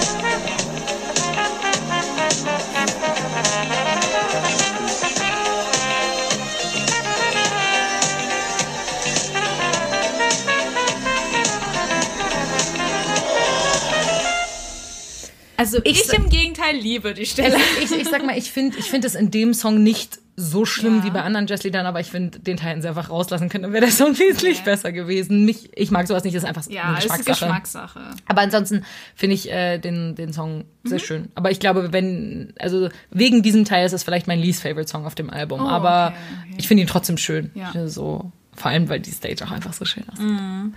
[15.62, 17.57] Also ich, sa- im Gegenteil liebe die Stelle.
[17.83, 20.98] ich, ich sag mal, ich finde ich find es in dem Song nicht so schlimm
[20.98, 21.05] Ja.
[21.05, 23.72] wie bei anderen Jazzliedern, aber ich finde, den Teil hätten sie einfach rauslassen können, dann
[23.72, 24.64] wäre der Song wesentlich Ja.
[24.64, 25.44] besser gewesen.
[25.44, 27.44] Mich, ich mag sowas nicht, das ist einfach ja, eine es ist Geschmackssache.
[27.46, 28.01] Geschmackssache.
[28.27, 31.03] Aber ansonsten finde ich äh, den, den Song sehr Mhm.
[31.03, 31.29] schön.
[31.37, 35.07] Aber ich glaube, wenn, also wegen diesem Teil ist es vielleicht mein least favorite Song
[35.07, 35.61] auf dem Album.
[35.61, 36.55] Oh, aber okay, okay.
[36.59, 37.51] ich finde ihn trotzdem schön.
[37.55, 37.70] Ja.
[37.75, 37.87] Mhm.
[37.87, 40.72] Ich So, vor allem, weil die Stage auch einfach so schön aussieht.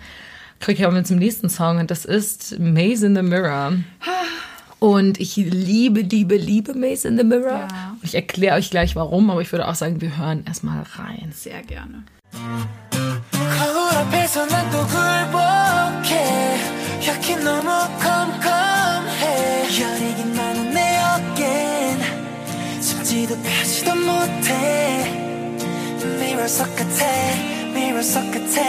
[0.59, 3.73] Kriege ich aber zum nächsten Song und das ist Maze in the Mirror.
[4.84, 7.68] Und ich liebe, liebe, liebe Maze in the Mirror.
[7.68, 7.96] Ja.
[8.00, 11.32] Und ich erkläre euch gleich warum, aber ich würde auch sagen, wir hören erstmal rein.
[11.34, 12.04] Sehr gerne.
[13.58, 16.56] 거울 앞에서 난 또 굴복해
[17.08, 25.04] 여긴 너무 컴컴해 여리긴 많은 내 어깨엔 숨지도 펴지도 못해
[26.20, 27.06] Mirror 속 같아
[27.74, 28.62] Mirror 속 같아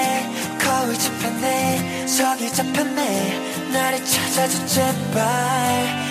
[0.60, 6.05] 거울 잡혔네 저기 잡혔네 나를 찾아줘 제발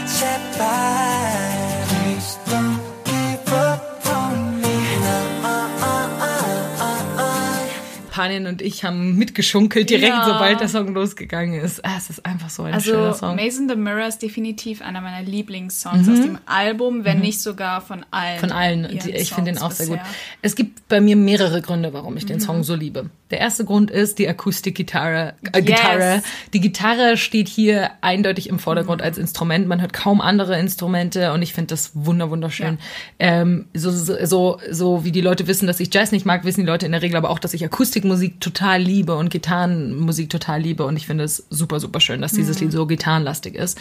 [8.11, 10.23] Panin und ich haben mitgeschunkelt direkt, Ja.
[10.25, 11.83] sobald der Song losgegangen ist.
[11.83, 13.35] Ah, es ist einfach so ein schöner Also Song.
[13.35, 18.05] Mason the Mirror ist definitiv einer meiner Lieblingssongs aus dem Album, wenn nicht sogar von
[18.11, 18.37] allen.
[18.37, 18.39] Mhm.
[18.39, 18.87] Von allen.
[19.03, 19.97] Die, ich finde den auch Songs sehr gut.
[19.97, 20.15] bisher.
[20.41, 22.41] Es gibt bei mir mehrere Gründe, warum ich den Mhm.
[22.41, 23.09] Song so liebe.
[23.31, 25.33] Der erste Grund ist die Akustikgitarre.
[25.51, 26.15] Äh, Gitarre.
[26.17, 26.23] Yes.
[26.53, 29.05] Die Gitarre steht hier eindeutig im Vordergrund Mhm.
[29.05, 29.67] als Instrument.
[29.67, 32.77] Man hört kaum andere Instrumente und ich finde das wunder wunderschön.
[33.17, 36.67] Ähm, so, so, so, wie die Leute wissen, dass ich Jazz nicht mag, wissen die
[36.67, 40.85] Leute in der Regel aber auch, dass ich Akustikmusik total liebe und Gitarrenmusik total liebe
[40.85, 42.37] und ich finde es super, super schön, dass Mhm.
[42.37, 43.79] dieses Lied so gitarrenlastig ist.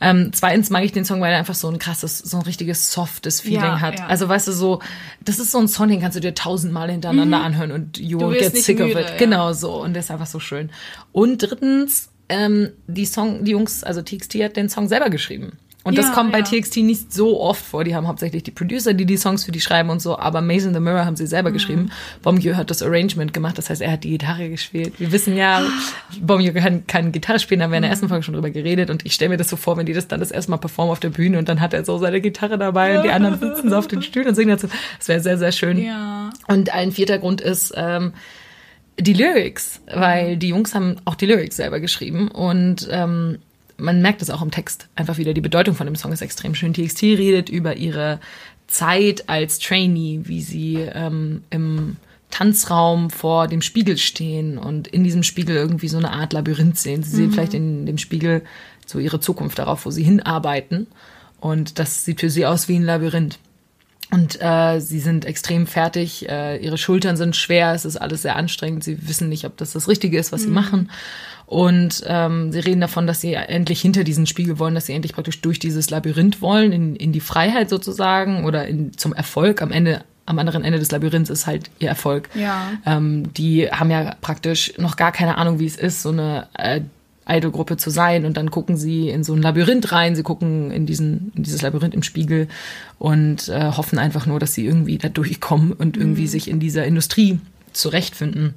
[0.00, 2.90] Ähm, zweitens mag ich den Song, weil er einfach so ein krasses, so ein richtiges
[2.92, 3.98] softes Feeling Ja, hat.
[4.00, 4.06] ja.
[4.06, 4.80] Also weißt du, so,
[5.24, 8.20] das ist so ein Song, den kannst du dir tausendmal hintereinander anhören und you Mhm.
[8.20, 9.08] Du won't get sick of müde, it.
[9.10, 9.16] ja.
[9.16, 9.82] Genau so.
[9.82, 10.70] Und der ist einfach so schön.
[11.12, 15.58] Und drittens, ähm, die Song, die Jungs, also TXT hat den Song selber geschrieben.
[15.82, 16.44] Und das Ja, kommt bei ja.
[16.44, 17.84] TXT nicht so oft vor.
[17.84, 20.18] Die haben hauptsächlich die Producer, die die Songs für die schreiben und so.
[20.18, 21.54] Aber Maze in the Mirror haben sie selber Mhm.
[21.54, 21.90] geschrieben.
[22.22, 23.56] Bomjö hat das Arrangement gemacht.
[23.56, 24.92] Das heißt, er hat die Gitarre gespielt.
[25.00, 25.62] Wir wissen ja,
[26.20, 27.60] Bomjö kann, kann Gitarre spielen.
[27.60, 27.84] Da haben wir in Mhm.
[27.84, 28.90] der ersten Folge schon drüber geredet.
[28.90, 30.92] Und ich stelle mir das so vor, wenn die das dann das erste Mal performen
[30.92, 33.70] auf der Bühne und dann hat er so seine Gitarre dabei und die anderen sitzen
[33.70, 34.68] so auf den Stühlen und singen dazu.
[34.98, 35.82] Das wäre sehr, sehr schön.
[35.82, 36.28] Ja.
[36.46, 38.12] Und ein vierter Grund ist ähm,
[38.98, 43.38] die Lyrics, weil die Jungs haben auch die Lyrics selber geschrieben und ähm,
[43.76, 45.32] man merkt es auch im Text einfach wieder.
[45.32, 46.74] Die Bedeutung von dem Song ist extrem schön.
[46.74, 48.20] TXT redet über ihre
[48.66, 51.96] Zeit als Trainee, wie sie ähm, im
[52.30, 57.02] Tanzraum vor dem Spiegel stehen und in diesem Spiegel irgendwie so eine Art Labyrinth sehen.
[57.02, 58.42] Sie sehen vielleicht in dem Spiegel
[58.86, 60.86] so ihre Zukunft darauf, wo sie hinarbeiten.
[61.40, 63.38] Und das sieht für sie aus wie ein Labyrinth.
[64.12, 68.36] Und äh, sie sind extrem fertig, äh, ihre Schultern sind schwer, es ist alles sehr
[68.36, 70.90] anstrengend, sie wissen nicht, ob das das Richtige ist, was sie machen.
[71.46, 75.14] Und ähm, sie reden davon, dass sie endlich hinter diesen Spiegel wollen, dass sie endlich
[75.14, 79.60] praktisch durch dieses Labyrinth wollen, in, in die Freiheit sozusagen oder in, zum Erfolg.
[79.60, 82.28] Am Ende, am anderen Ende des Labyrinths ist halt ihr Erfolg.
[82.34, 82.70] Ja.
[82.86, 86.82] Ähm, die haben ja praktisch noch gar keine Ahnung, wie es ist, so eine äh,
[87.30, 90.86] Idolgruppe zu sein und dann gucken sie in so ein Labyrinth rein, sie gucken in
[90.86, 92.48] diesen in dieses Labyrinth im Spiegel
[92.98, 96.84] und äh, hoffen einfach nur, dass sie irgendwie da durchkommen und irgendwie sich in dieser
[96.84, 97.38] Industrie
[97.72, 98.54] zurechtfinden.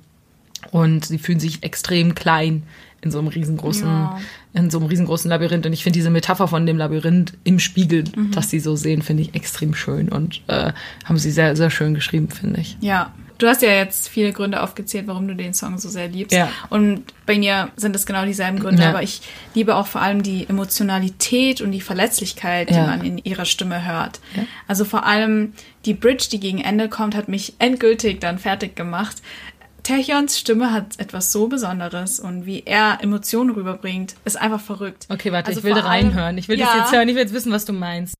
[0.71, 2.63] Und sie fühlen sich extrem klein
[3.01, 4.19] in so einem riesengroßen, Ja.
[4.53, 5.65] In so einem riesengroßen Labyrinth.
[5.65, 8.31] Und ich finde diese Metapher von dem Labyrinth im Spiegel, Mhm.
[8.31, 10.71] das sie so sehen, finde ich extrem schön und äh,
[11.05, 12.77] haben sie sehr, sehr schön geschrieben, finde ich.
[12.81, 13.11] Ja.
[13.39, 16.31] Du hast ja jetzt viele Gründe aufgezählt, warum du den Song so sehr liebst.
[16.37, 16.49] Ja.
[16.69, 18.89] Und bei mir sind es genau dieselben Gründe, Ja.
[18.89, 19.21] aber ich
[19.55, 22.85] liebe auch vor allem die Emotionalität und die Verletzlichkeit, die Ja.
[22.85, 24.19] man in ihrer Stimme hört.
[24.67, 25.53] Also vor allem
[25.85, 29.17] die Bridge, die gegen Ende kommt, hat mich endgültig dann fertig gemacht.
[29.83, 35.07] Taehyons Stimme hat etwas so Besonderes und wie er Emotionen rüberbringt, ist einfach verrückt.
[35.09, 36.37] Okay, warte, Also ich will da reinhören.
[36.37, 36.79] Ich will das Ja.
[36.81, 38.15] jetzt hören, ich will jetzt wissen, was du meinst.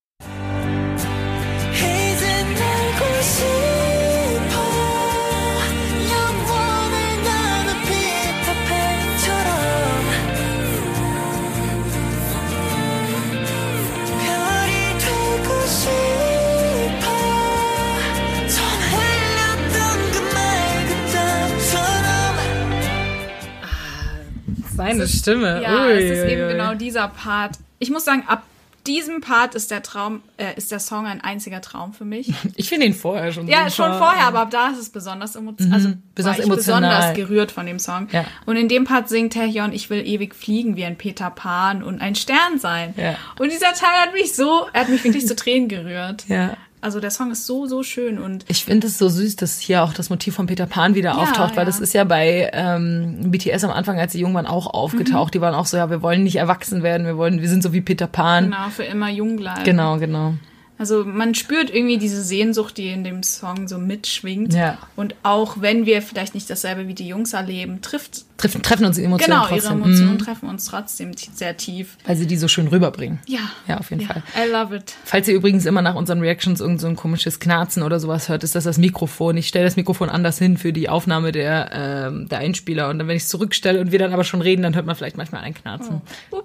[24.76, 25.62] Seine Stimme.
[25.62, 27.58] Ja, Ui, es ist eben genau dieser Part.
[27.80, 28.44] Ich muss sagen, ab
[28.86, 32.34] diesem Part ist der Traum, äh, ist der Song ein einziger Traum für mich.
[32.56, 35.74] Ich finde ihn vorher schon Ja, schon vorher, aber ab da ist es besonders emotional.
[35.74, 36.82] Also Besonders emotional.
[36.82, 38.10] besonders gerührt von dem Song.
[38.12, 38.26] Ja.
[38.46, 42.02] Und in dem Part singt Taehyun, ich will ewig fliegen wie ein Peter Pan und
[42.02, 42.94] ein Stern sein.
[42.98, 43.16] Ja.
[43.40, 46.26] Und dieser Teil hat mich so, er hat mich wirklich zu Tränen gerührt.
[46.28, 46.58] Ja.
[46.84, 49.84] Also der Song ist so, so schön und Ich finde es so süß, dass hier
[49.84, 51.66] auch das Motiv von Peter Pan wieder auftaucht, weil ja.
[51.66, 55.34] das ist ja bei ähm, BTS am Anfang, als sie jung waren, auch aufgetaucht.
[55.34, 57.72] Die waren auch so, ja, wir wollen nicht erwachsen werden, wir wollen, wir sind so
[57.72, 58.52] wie Peter Pan.
[58.52, 59.64] genau, für immer jung bleiben.
[59.64, 60.34] Genau, genau.
[60.78, 64.54] Also man spürt irgendwie diese Sehnsucht, die in dem Song so mitschwingt.
[64.54, 64.78] Ja.
[64.98, 68.98] Und auch wenn wir vielleicht nicht dasselbe wie die Jungs erleben, trifft Treffen, treffen uns
[68.98, 69.84] Emotionen genau ihre trotzdem.
[69.84, 70.18] Emotionen Mhm.
[70.20, 71.98] treffen uns trotzdem sehr tief.
[72.06, 73.20] Weil sie die so schön rüberbringen.
[73.28, 73.40] Ja.
[73.68, 74.22] Ja, auf jeden Fall.
[74.36, 74.94] I love it.
[75.06, 78.44] Falls ihr übrigens immer nach unseren Reactions irgend so ein komisches Knarzen oder sowas hört,
[78.44, 79.38] ist das das Mikrofon.
[79.38, 82.90] Ich stelle das Mikrofon anders hin für die Aufnahme der, ähm, der Einspieler.
[82.90, 84.96] Und dann, wenn ich es zurückstelle und wir dann aber schon reden, dann hört man
[84.96, 86.02] vielleicht manchmal ein Knarzen.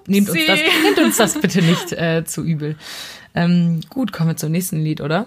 [0.07, 2.77] nehmt, uns das, nehmt uns das bitte nicht äh, zu übel.
[3.35, 5.27] Ähm, gut, kommen wir zum nächsten Lied, oder?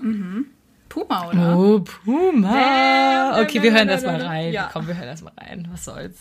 [0.91, 1.57] Puma, oder?
[1.57, 3.39] Oh, Puma.
[3.41, 4.51] Okay, wir hören das mal rein.
[4.51, 4.69] Ja.
[4.73, 5.65] Komm, wir hören das mal rein.
[5.71, 6.17] Was soll's?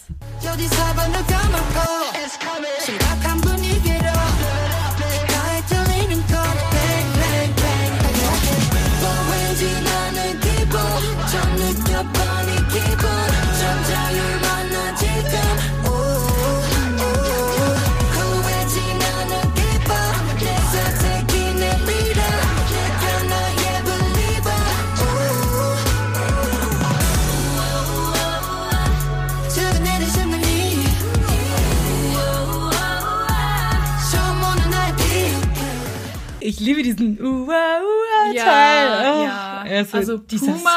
[36.50, 39.14] Ich liebe diesen Ua Ua Ja.
[39.14, 39.64] Oh, ja.
[39.66, 40.70] er Also dieses- Puma,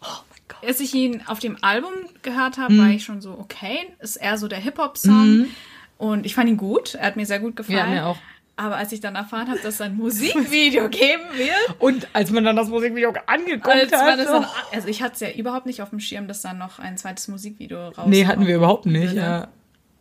[0.00, 0.68] Oh mein Gott.
[0.68, 4.36] als ich ihn auf dem Album gehört habe, war ich schon so, okay, ist eher
[4.36, 5.46] so der Hip-Hop-Song.
[5.98, 7.78] Und ich fand ihn gut, er hat mir sehr gut gefallen.
[7.78, 8.16] Ja, mir auch.
[8.56, 12.44] Aber als ich dann erfahren habe, dass es ein Musikvideo geben wird, Und als man
[12.44, 14.18] dann das Musikvideo angeguckt als hat.
[14.18, 16.96] dann, also ich hatte es ja überhaupt nicht auf dem Schirm, dass dann noch ein
[16.98, 19.14] zweites Musikvideo raus Nee, hatten wir überhaupt nicht.
[19.14, 19.48] Ja.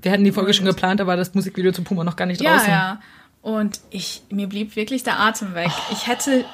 [0.02, 2.54] Wir hatten die Folge schon geplant, war das Musikvideo zu Puma noch gar nicht Ja,
[2.56, 2.70] draußen.
[2.72, 3.00] ja.
[3.42, 5.72] Und ich, mir blieb wirklich der Atem weg.
[5.92, 6.46] Ich hätte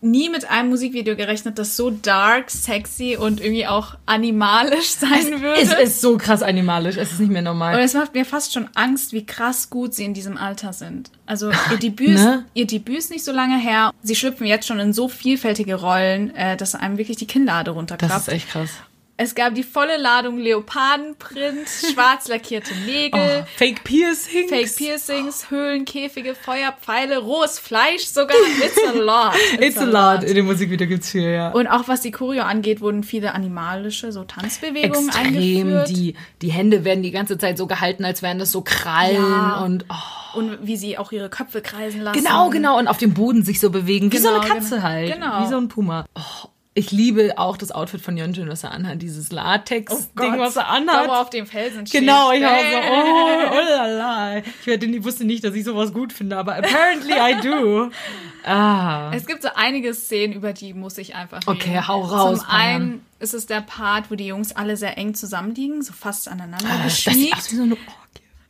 [0.00, 5.60] nie mit einem Musikvideo gerechnet, das so dark, sexy und irgendwie auch animalisch sein würde.
[5.62, 7.78] Es ist so krass animalisch, es ist nicht mehr und normal.
[7.80, 11.10] es macht mir fast schon Angst, wie krass gut sie in diesem Alter sind.
[11.24, 12.44] Also ihr Debüt, ist, Ne?
[12.52, 13.92] ihr Debüt ist nicht so lange her.
[14.02, 17.76] Sie schlüpfen jetzt schon in so vielfältige Rollen, äh, dass einem wirklich die Kinnlade Das
[17.76, 18.28] runterklappt.
[18.28, 18.70] ist echt krass.
[19.16, 23.42] Es gab die volle Ladung Leopardenprint, schwarz lackierte Nägel.
[23.44, 24.50] Oh, Fake Piercings.
[24.50, 28.36] Fake Piercings, Höhlen, Käfige, Feuerpfeile, rohes Fleisch sogar.
[28.64, 29.34] It's a lot.
[29.60, 30.24] It's a lot.
[30.24, 31.50] In dem Musikvideo gibt's viel, ja.
[31.52, 35.26] Und auch was die Choreo angeht, wurden viele animalische so Tanzbewegungen Extrem.
[35.26, 35.88] eingeführt.
[35.90, 39.60] Die, die Hände werden die ganze Zeit so gehalten, als wären das so Krallen Ja.
[39.64, 40.38] und oh.
[40.38, 42.18] Und wie sie auch ihre Köpfe kreisen lassen.
[42.18, 42.76] Genau, genau.
[42.76, 44.10] Und auf dem Boden sich so bewegen.
[44.10, 44.82] Wie so Genau, eine Katze genau.
[44.82, 45.12] halt.
[45.14, 45.44] Genau.
[45.44, 46.06] Wie so ein Puma.
[46.16, 49.00] Oh, ich liebe auch das Outfit von Yeonjun, was er anhat.
[49.00, 51.06] Dieses Latex-Ding, was er anhat.
[51.08, 52.00] wo auf dem Felsen steht.
[52.00, 54.38] Genau, ich war so, oh, oh la la.
[54.38, 57.90] Ich werde- wusste nicht, dass ich sowas gut finde, aber apparently I do.
[58.46, 59.10] Ah.
[59.14, 61.48] Es gibt so einige Szenen, über die muss ich einfach reden.
[61.48, 65.14] Okay, hau raus, Zum einen ist es der Part, wo die Jungs alle sehr eng
[65.14, 67.36] zusammenliegen, so fast aneinander Das sieht geschmiegt.
[67.38, 67.88] aus wie so eine Orgie.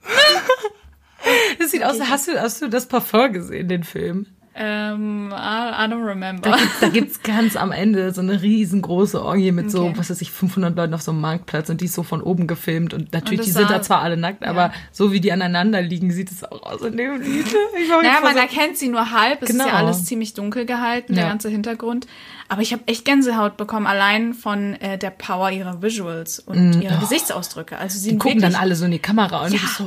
[1.59, 4.27] Das sieht aus, hast du, hast du das Parfum gesehen, den Film?
[4.57, 6.57] Ähm, I, I don't remember.
[6.81, 9.95] Da gibt's ganz am Ende so eine riesengroße Orgie mit so, Okay.
[9.97, 12.47] was weiß ich, 500 Leuten auf so einem Marktplatz und die ist so von oben
[12.47, 15.83] gefilmt und natürlich, Und die sind da zwar alle nackt, aber so wie die aneinander
[15.83, 17.47] liegen, sieht es auch aus in dem Lied.
[17.47, 19.43] Ich Naja, man so- erkennt sie nur halb.
[19.43, 19.67] Es ist Genau.
[19.69, 21.29] ja alles ziemlich dunkel gehalten, der Ja.
[21.31, 22.07] ganze Hintergrund.
[22.49, 26.99] Aber ich habe echt Gänsehaut bekommen, allein von äh, der Power ihrer Visuals und ihrer
[26.99, 27.77] Gesichtsausdrücke.
[27.79, 29.81] Also sie die gucken dann alle so in die Kamera und du bist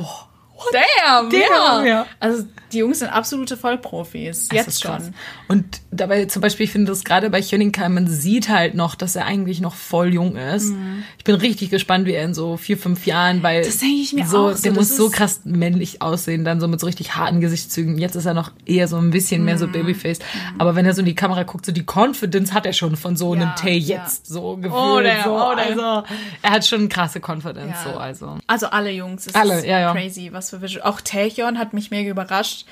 [0.58, 1.84] so, Damn, Damn, ja.
[1.86, 2.06] ja.
[2.20, 4.48] Also die Jungs sind absolute Vollprofis.
[4.52, 4.90] Jetzt ist schon.
[4.92, 5.10] krass.
[5.48, 9.16] Und dabei zum Beispiel, ich finde das gerade bei Jöninkai, man sieht halt noch, dass
[9.16, 10.72] er eigentlich noch voll jung ist.
[11.16, 13.66] Ich bin richtig gespannt, wie er in so vier, fünf Jahren, weil Mhm.
[13.66, 16.68] Das denke ich mir so, auch so, der muss so krass männlich aussehen, dann so
[16.68, 17.96] mit so richtig harten Gesichtszügen.
[17.96, 19.72] Jetzt ist er noch eher so ein bisschen mehr so Mhm.
[19.72, 20.18] Babyface.
[20.58, 23.16] Aber wenn er so in die Kamera guckt, so die Confidence hat er schon von
[23.16, 24.02] so einem Ja, Tay ja.
[24.02, 24.74] jetzt so gefühlt.
[24.74, 25.30] Oh, damn, so.
[25.34, 25.78] oh, damn.
[25.80, 26.06] also
[26.42, 27.92] er hat schon krasse Confidence Ja.
[27.92, 28.36] so, also.
[28.46, 29.26] Also alle Jungs.
[29.26, 29.92] Es Alle, ist ja, ja.
[29.92, 30.82] crazy, was für Visual.
[30.86, 32.66] Auch Taehyun hat mich mega überrascht,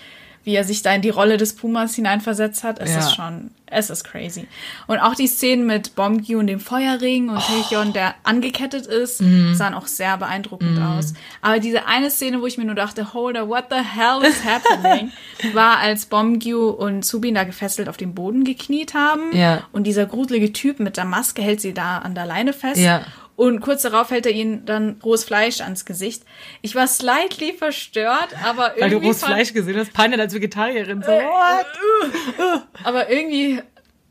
[0.45, 2.79] wie er sich da in die Rolle des Pumas hineinversetzt hat.
[2.79, 2.99] Es Ja.
[3.01, 4.47] ist schon, es ist crazy.
[4.87, 7.33] Und auch die Szenen mit Bomgyu und dem Feuerring Oh.
[7.33, 9.57] und Taehyun, der angekettet ist, Mhm.
[9.57, 11.15] sahen auch sehr beeindruckend aus.
[11.43, 15.11] Aber diese eine Szene, wo ich mir nur dachte, Holder, what the hell is happening,
[15.53, 19.35] war, als Bomgyu und Subin da gefesselt auf dem Boden gekniet haben.
[19.37, 19.65] Ja.
[19.73, 22.81] Und dieser gruselige Typ mit der Maske hält sie da an der Leine fest.
[22.81, 23.03] Ja.
[23.37, 26.23] Und kurz darauf hält er ihnen dann rohes Fleisch ans Gesicht.
[26.63, 28.81] Ich war slightly verstört, aber irgendwie.
[28.81, 31.03] Weil du rohes Fleisch gesehen hast, Panic als Vegetarierin.
[31.03, 32.63] So, Äh, what?
[32.85, 33.61] Aber irgendwie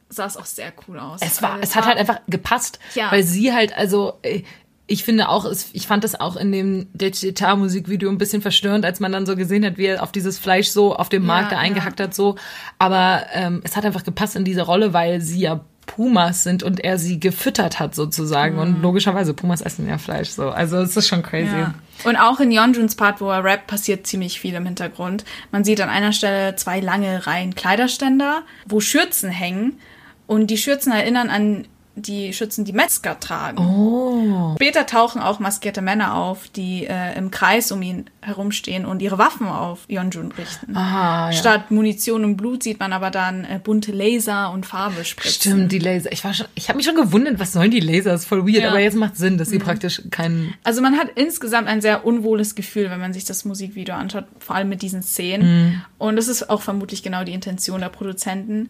[0.09, 1.19] sah es auch sehr cool aus.
[1.23, 3.11] Es war, Also es hat halt einfach gepasst, Ja.
[3.11, 4.43] weil sie halt, also, äh,
[4.87, 9.11] ich finde auch, ich fand das auch in dem Digital-Musikvideo ein bisschen verstörend, als man
[9.11, 11.61] dann so gesehen hat, wie er auf dieses Fleisch so auf dem Markt da ja.
[11.61, 12.35] eingehackt hat, so.
[12.77, 16.83] Aber ähm, es hat einfach gepasst in diese Rolle, weil sie ja Pumas sind und
[16.83, 18.57] er sie gefüttert hat sozusagen.
[18.57, 20.49] Und logischerweise, Pumas essen ja Fleisch, so.
[20.49, 21.55] Also es ist schon crazy.
[21.55, 21.73] Ja.
[22.03, 25.23] Und auch in Yeonjuns Part, wo er rappt, passiert ziemlich viel im Hintergrund.
[25.51, 29.79] Man sieht an einer Stelle zwei lange Reihen Kleiderständer, wo Schürzen hängen.
[30.27, 33.57] Und die Schürzen erinnern an die Schürzen, die Metzger tragen.
[33.57, 34.53] Oh.
[34.55, 39.17] Später tauchen auch maskierte Männer auf, die äh, im Kreis um ihn herumstehen und ihre
[39.17, 40.75] Waffen auf Yeonjun richten.
[40.75, 41.37] Aha, ja.
[41.37, 45.51] Statt Munition und Blut sieht man aber dann äh, bunte Laser und Farbe spritzen.
[45.53, 46.11] Stimmt, die Laser.
[46.11, 48.11] Ich war schon, ich habe mich schon gewundert, was sollen die Laser?
[48.11, 48.69] Das ist voll weird, Ja.
[48.69, 50.53] aber jetzt macht Sinn, dass sie praktisch keinen.
[50.63, 54.55] Also man hat insgesamt ein sehr unwohles Gefühl, wenn man sich das Musikvideo anschaut, vor
[54.55, 55.81] allem mit diesen Szenen.
[55.97, 58.69] Und das ist auch vermutlich genau die Intention der Produzenten.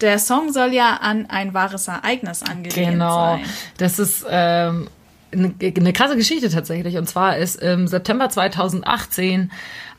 [0.00, 3.36] Der Song soll ja an ein wahres Ereignis angelehnt Genau.
[3.36, 3.44] sein.
[3.78, 4.88] Das ist ähm,
[5.32, 6.96] eine, eine krasse Geschichte tatsächlich.
[6.96, 9.50] Und zwar ist im September 2018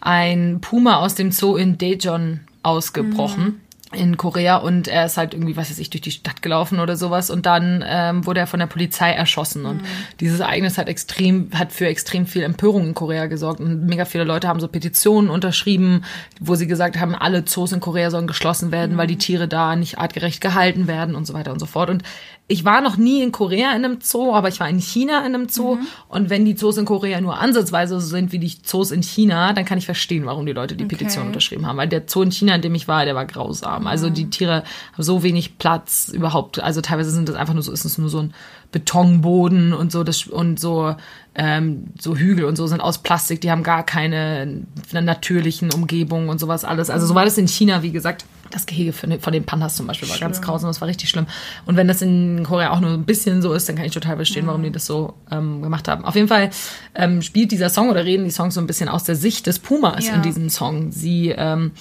[0.02, 3.62] ein Puma aus dem Zoo in Daejeon ausgebrochen.
[3.96, 6.96] In Korea und er ist halt irgendwie, was weiß ich, durch die Stadt gelaufen oder
[6.96, 9.82] sowas und dann ähm, wurde er von der Polizei erschossen und
[10.20, 14.24] dieses Ereignis hat extrem, hat für extrem viel Empörung in Korea gesorgt und mega viele
[14.24, 16.04] Leute haben so Petitionen unterschrieben,
[16.40, 19.76] wo sie gesagt haben, alle Zoos in Korea sollen geschlossen werden, weil die Tiere da
[19.76, 22.04] nicht artgerecht gehalten werden und so weiter und so fort und
[22.48, 25.34] ich war noch nie in Korea in einem Zoo, aber ich war in China in
[25.34, 25.80] einem Zoo.
[26.08, 29.52] Und wenn die Zoos in Korea nur ansatzweise so sind wie die Zoos in China,
[29.54, 31.78] dann kann ich verstehen, warum die Leute die Petition unterschrieben haben.
[31.78, 33.88] Weil der Zoo in China, in dem ich war, der war grausam.
[33.88, 36.60] Also die Tiere haben so wenig Platz überhaupt.
[36.60, 38.34] Also teilweise sind das einfach nur so, ist es nur so ein
[38.76, 40.96] Betonboden und so das und so
[41.34, 43.40] ähm, so Hügel und so sind aus Plastik.
[43.40, 46.90] Die haben gar keine natürlichen Umgebungen und sowas alles.
[46.90, 48.26] Also so war das in China, wie gesagt.
[48.52, 51.10] Das Gehege von den, von den Pandas zum Beispiel war ganz grausam, das war richtig
[51.10, 51.26] schlimm.
[51.66, 54.18] Und wenn das in Korea auch nur ein bisschen so ist, dann kann ich total
[54.18, 56.06] verstehen, warum die das so ähm, gemacht haben.
[56.06, 56.52] Auf jeden Fall
[56.94, 59.60] ähm, spielt dieser Song oder reden die Songs so ein bisschen aus der Sicht des
[59.60, 60.14] Pumas Ja.
[60.16, 60.92] in diesem Song.
[60.92, 61.72] Sie ähm,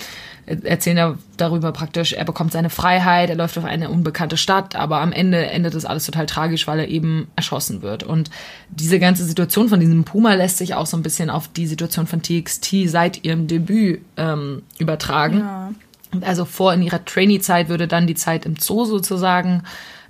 [0.47, 5.01] erzählen da darüber praktisch, er bekommt seine Freiheit, er läuft auf eine unbekannte Stadt, aber
[5.01, 8.03] am Ende endet das alles total tragisch, weil er eben erschossen wird.
[8.03, 8.31] Und
[8.71, 12.07] diese ganze Situation von diesem Puma lässt sich auch so ein bisschen auf die Situation
[12.07, 15.41] von TXT seit ihrem Debüt ähm, übertragen.
[15.41, 15.73] Ja.
[16.21, 19.63] Also vor in ihrer Trainee-Zeit würde dann die Zeit im Zoo sozusagen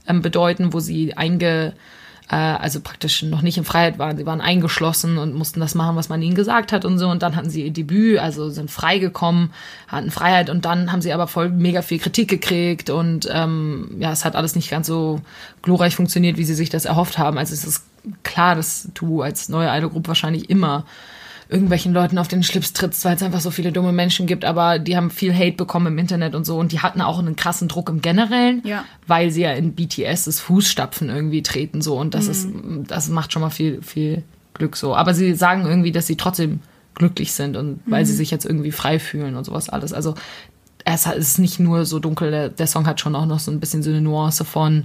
[0.06, 1.74] ähm, bedeuten, wo sie einge,
[2.30, 4.16] äh, also praktisch noch nicht in Freiheit waren.
[4.16, 7.08] Sie waren eingeschlossen und mussten das machen, was man ihnen gesagt hat und so.
[7.08, 9.50] Und dann hatten sie ihr Debüt, also sind freigekommen,
[9.88, 14.12] hatten Freiheit und dann haben sie aber voll mega viel Kritik gekriegt und ähm, ja,
[14.12, 15.20] es hat alles nicht ganz so
[15.62, 17.38] glorreich funktioniert, wie sie sich das erhofft haben.
[17.38, 17.84] Also es ist
[18.22, 20.84] klar, dass du als neue Idol-Group wahrscheinlich immer
[21.54, 24.78] irgendwelchen Leuten auf den Schlips trittst, weil es einfach so viele dumme Menschen gibt, aber
[24.78, 27.68] die haben viel Hate bekommen im Internet und so und die hatten auch einen krassen
[27.68, 28.84] Druck im Generellen, Ja.
[29.06, 32.48] weil sie ja in BTS das Fußstapfen irgendwie treten so und das ist
[32.88, 36.60] das macht schon mal viel viel Glück so, aber sie sagen irgendwie, dass sie trotzdem
[36.94, 39.92] glücklich sind und weil sie sich jetzt irgendwie frei fühlen und sowas alles.
[39.92, 40.14] Also
[40.84, 43.58] es ist nicht nur so dunkel, der, der Song hat schon auch noch so ein
[43.58, 44.84] bisschen so eine Nuance von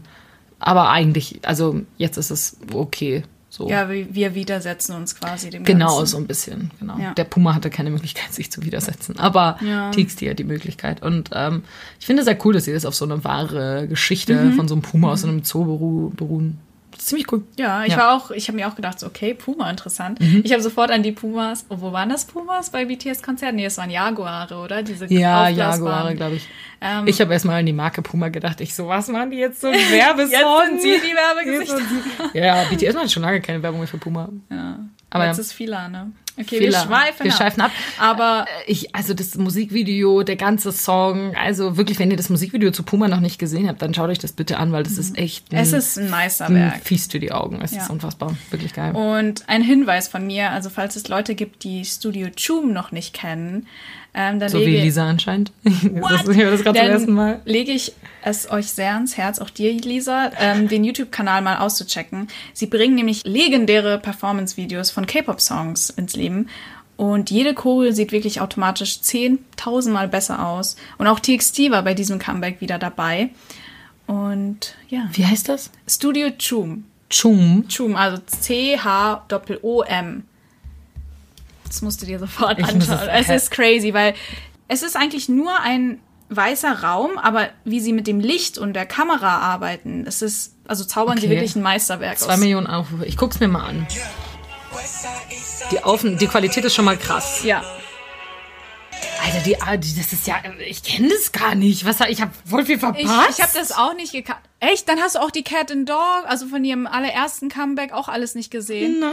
[0.59, 3.23] aber eigentlich, also jetzt ist es okay.
[3.51, 3.67] So.
[3.67, 6.05] Ja, wir, widersetzen uns quasi dem Genau, Ganzen.
[6.05, 6.69] so ein bisschen.
[6.79, 6.97] Genau.
[6.99, 7.13] Ja.
[7.15, 9.17] Der Puma hatte keine Möglichkeit, sich zu widersetzen.
[9.17, 9.89] Aber Ja.
[9.91, 11.01] TXT hat die Möglichkeit.
[11.01, 11.63] Und ähm,
[11.99, 14.53] ich finde es sehr cool, dass sie das auf so eine wahre Geschichte Mhm.
[14.53, 16.59] von so einem Puma aus so einem Zoo beru beruhen.
[16.99, 17.43] Ziemlich cool.
[17.57, 17.95] Ja, ich Ja.
[17.95, 18.01] Mhm.
[18.01, 20.19] war auch, ich habe mir auch gedacht, so, okay, Puma, interessant.
[20.43, 23.55] Ich habe sofort an die Pumas, oh, wo waren das Pumas bei BTS-Konzerten?
[23.55, 24.83] Nee, das waren Jaguare, oder?
[24.83, 25.47] Diese Ja.
[25.47, 26.47] Jaguare, glaube ich.
[26.81, 28.59] Ähm, ich habe erstmal an die Marke Puma gedacht.
[28.61, 30.29] Ich so, was machen die jetzt so ein Werbesong?
[30.31, 31.81] Jetzt sind sie die Werbegesichter.
[32.33, 34.29] Ja, BTS macht schon lange keine Werbung mehr für Puma.
[34.49, 34.79] Ja.
[35.09, 35.41] Aber Jetzt ja.
[35.41, 36.11] ist Fila, ne?
[36.39, 36.71] Okay, Fehler.
[36.71, 37.37] wir schweifen Wir ab.
[37.37, 37.71] schweifen ab.
[37.99, 42.83] Aber Ich, also das Musikvideo, der ganze Song, also wirklich, wenn ihr das Musikvideo zu
[42.83, 45.51] Puma noch nicht gesehen habt, dann schaut euch das bitte an, weil das ist echt
[45.51, 45.61] ein, Mhm.
[45.63, 46.81] es ist ein ein Meisterwerk.
[46.83, 47.59] fies für die Augen.
[47.61, 47.83] Es Ja.
[47.83, 48.95] ist unfassbar, wirklich geil.
[48.95, 53.13] Und ein Hinweis von mir, also falls es Leute gibt, die Studio Choom noch nicht
[53.13, 53.67] kennen,
[54.13, 55.51] ähm, so wie Lisa anscheinend.
[55.63, 57.41] das, ich das gerade zum ersten Mal.
[57.45, 57.93] lege ich
[58.23, 62.27] es euch sehr ans Herz, auch dir, Lisa, ähm, den YouTube-Kanal mal auszuchecken.
[62.53, 66.47] Sie bringen nämlich legendäre Performance-Videos von K-Pop-Songs ins Leben.
[66.97, 70.75] Und jede Choreo sieht wirklich automatisch 10.000 Mal besser aus.
[70.97, 73.29] Und auch TXT war bei diesem Comeback wieder dabei.
[74.05, 75.71] Und ja, Wie heißt das?
[75.87, 76.83] Studio Choom.
[77.09, 77.65] Chum.
[77.69, 80.23] Choom, also C-H-O-M.
[81.69, 82.81] Das musst du dir sofort anschauen.
[83.09, 84.13] es- Es ist crazy, weil
[84.67, 85.99] es ist eigentlich nur ein
[86.29, 90.83] weißer Raum, aber wie sie mit dem Licht und der Kamera arbeiten, es ist, also
[90.83, 91.35] zaubern sie Okay.
[91.35, 92.39] wirklich ein Meisterwerk Zwei aus.
[92.39, 93.05] Millionen Aufrufe.
[93.05, 93.87] Ich guck's mir mal an.
[95.71, 97.41] Die, Aufen, die Qualität ist schon mal krass.
[97.43, 97.63] Ja,
[99.23, 100.35] Alter, die, ah, die das ist ja,
[100.67, 101.85] ich kenne das gar nicht.
[101.85, 103.05] Was, ich habe voll viel ich, verpasst.
[103.37, 104.39] ich habe das auch nicht gekannt.
[104.59, 104.87] Echt?
[104.89, 108.35] Dann hast du auch die Cat and Dog, also von ihrem allerersten Comeback auch alles
[108.35, 108.99] nicht gesehen.
[108.99, 109.11] Nein,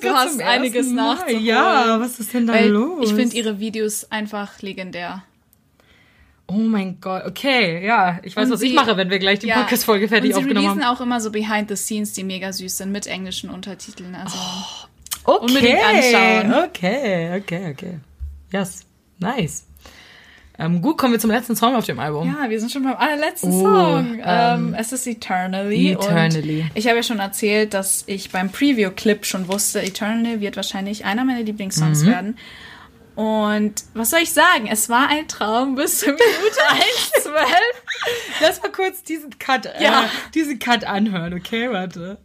[0.00, 1.44] du hast einiges nachzuholen.
[1.44, 3.08] Ja, was ist denn da Weil los?
[3.10, 5.22] ich finde ihre Videos einfach legendär.
[6.48, 8.18] Oh mein Gott, okay, ja.
[8.24, 9.60] Ich weiß, Und was ich sie- mache, wenn wir gleich die Ja.
[9.60, 10.96] Podcast-Folge fertig Und sie aufgenommen haben.
[10.96, 14.16] auch immer so Behind the Scenes, die mega süß sind, mit englischen Untertiteln.
[14.16, 14.36] Also
[15.24, 16.64] Okay, unbedingt anschauen.
[16.64, 17.98] Okay, okay, okay.
[18.52, 18.84] Yes,
[19.18, 19.66] nice.
[20.58, 22.26] Ähm, gut, kommen wir zum letzten Song auf dem Album.
[22.26, 24.14] Ja, wir sind schon beim allerletzten Oh, Song.
[24.16, 25.92] ähm, Ähm, es ist Eternally.
[25.92, 26.60] Eternally.
[26.62, 31.06] Und ich habe ja schon erzählt, dass ich beim Preview-Clip schon wusste, Eternally wird wahrscheinlich
[31.06, 31.46] einer meiner Mhm.
[31.46, 32.36] Lieblingssongs werden.
[33.16, 34.66] Und was soll ich sagen?
[34.70, 36.24] Es war ein Traum bis zur Minute
[37.24, 37.46] 1,12.
[38.42, 40.04] Lass mal kurz diesen Cut, Ja.
[40.04, 41.70] äh, diesen Cut anhören, okay?
[41.70, 42.18] Warte.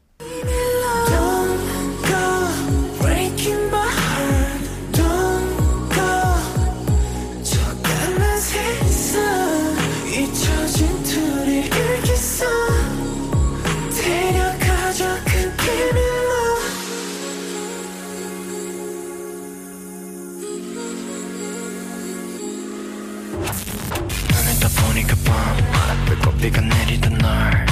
[26.44, 27.66] 비가 내리던 날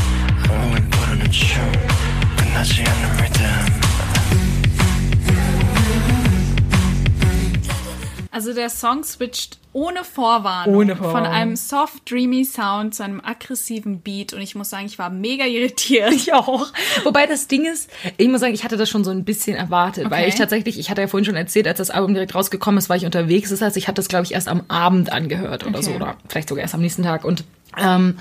[0.51, 1.73] 온몸이 부르는 춤
[2.37, 3.79] 끝나지 않는 리듬
[8.31, 11.25] Also der Song switcht ohne Vorwarnung, Ohne Vorwarnung.
[11.25, 14.33] von einem soft, dreamy Sound zu einem aggressiven Beat.
[14.33, 16.13] Und ich muss sagen, ich war mega irritiert.
[16.13, 16.69] Ich auch.
[17.03, 20.05] Wobei das Ding ist, ich muss sagen, ich hatte das schon so ein bisschen erwartet,
[20.11, 20.29] weil Okay.
[20.29, 22.97] ich tatsächlich, ich hatte ja vorhin schon erzählt, als das Album direkt rausgekommen ist, war
[22.97, 23.51] ich unterwegs.
[23.51, 25.87] Das heißt, ich hatte das, glaube ich, erst am Abend angehört oder Okay.
[25.87, 27.25] so, oder vielleicht sogar erst am nächsten Tag.
[27.25, 27.43] Und
[27.77, 28.19] ähm,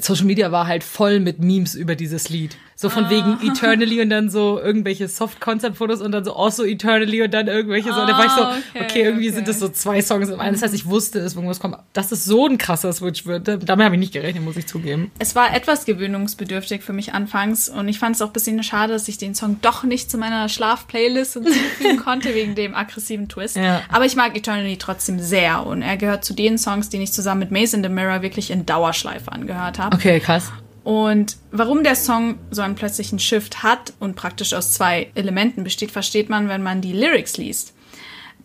[0.00, 2.56] Social Media war halt voll mit Memes über dieses Lied.
[2.78, 7.32] So von wegen Eternally und dann so irgendwelche Soft-Concept-Fotos und dann so also Eternally und
[7.32, 8.04] dann irgendwelche so.
[8.04, 9.36] Da war ich so, Ah, okay, okay, irgendwie okay.
[9.36, 10.52] sind das so zwei Songs im einen.
[10.52, 11.78] Das heißt, ich wusste, dass irgendwas kommt.
[11.94, 15.10] Dass es so ein krasser Switch wird, damit habe ich nicht gerechnet, muss ich zugeben.
[15.18, 18.92] Es war etwas gewöhnungsbedürftig für mich anfangs und ich fand es auch ein bisschen schade,
[18.92, 23.56] dass ich den Song doch nicht zu meiner Schlafplaylist hinzufügen konnte wegen dem aggressiven Twist.
[23.56, 23.80] Ja.
[23.90, 27.38] Aber ich mag Eternity trotzdem sehr und er gehört zu den Songs, die ich zusammen
[27.40, 29.85] mit Maze in the Mirror wirklich in Dauerschleife angehört habe.
[29.94, 30.52] Okay, krass.
[30.86, 35.90] Und warum der Song so einen plötzlichen Shift hat und praktisch aus zwei Elementen besteht,
[35.90, 37.74] versteht man, wenn man die Lyrics liest.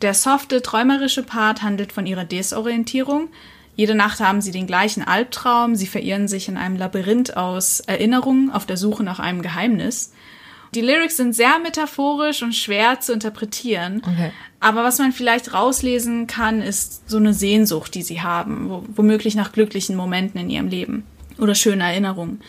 [0.01, 3.29] Der softe, träumerische Part handelt von ihrer Desorientierung.
[3.75, 8.49] Jede Nacht haben sie den gleichen Albtraum, sie verirren sich in einem Labyrinth aus Erinnerungen
[8.49, 10.11] auf der Suche nach einem Geheimnis.
[10.73, 14.01] Die Lyrics sind sehr metaphorisch und schwer zu interpretieren.
[14.03, 14.31] Okay.
[14.59, 19.35] Aber was man vielleicht rauslesen kann, ist so eine Sehnsucht, die sie haben, wo, womöglich
[19.35, 21.03] nach glücklichen Momenten in ihrem Leben
[21.41, 22.39] oder schöne Erinnerungen.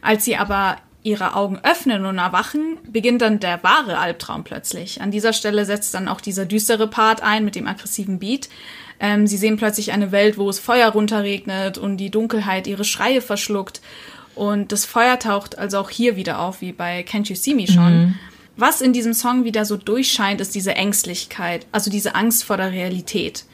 [0.00, 5.00] Als sie aber ihre Augen öffnen und erwachen, beginnt dann der wahre Albtraum plötzlich.
[5.00, 8.48] An dieser Stelle setzt dann auch dieser düstere Part ein mit dem aggressiven Beat.
[8.98, 13.20] Ähm, sie sehen plötzlich eine Welt, wo es Feuer runterregnet und die Dunkelheit ihre Schreie
[13.20, 13.80] verschluckt.
[14.34, 17.66] Und das Feuer taucht also auch hier wieder auf, wie bei Can't You See Me
[17.66, 18.18] schon.
[18.56, 22.72] Was in diesem Song wieder so durchscheint, ist diese Ängstlichkeit, also diese Angst vor der
[22.72, 23.44] Realität.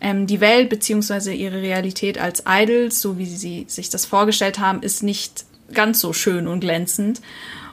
[0.00, 4.82] Ähm, die Welt beziehungsweise ihre Realität als Idols, so wie sie sich das vorgestellt haben,
[4.82, 7.20] ist nicht ganz so schön und glänzend.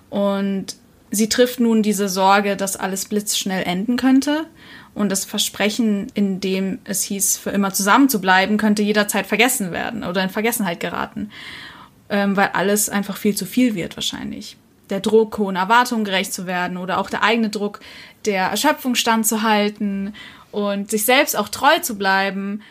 [0.09, 0.75] Und
[1.11, 4.45] sie trifft nun diese Sorge, dass alles blitzschnell enden könnte.
[4.95, 9.71] Und das Versprechen, in dem es hieß, für immer zusammen zu bleiben, könnte jederzeit vergessen
[9.71, 11.31] werden oder in Vergessenheit geraten.
[12.09, 14.57] Ähm, weil alles einfach viel zu viel wird wahrscheinlich.
[14.89, 17.79] Der Druck, hohen Erwartungen gerecht zu werden oder auch der eigene Druck,
[18.25, 20.13] der Erschöpfung standzuhalten
[20.53, 22.61] und sich selbst auch treu zu bleiben.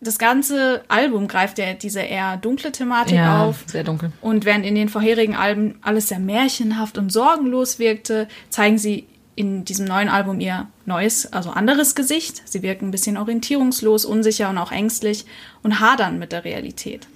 [0.00, 3.64] Das ganze Album greift ja diese eher dunkle Thematik Ja, auf.
[3.66, 4.12] sehr dunkel.
[4.20, 9.06] Und während in den vorherigen Alben alles sehr märchenhaft und sorgenlos wirkte, zeigen sie
[9.36, 12.42] in diesem neuen Album ihr neues, also anderes Gesicht.
[12.44, 15.24] Sie wirken ein bisschen orientierungslos, unsicher und auch ängstlich
[15.62, 17.08] und hadern mit der Realität.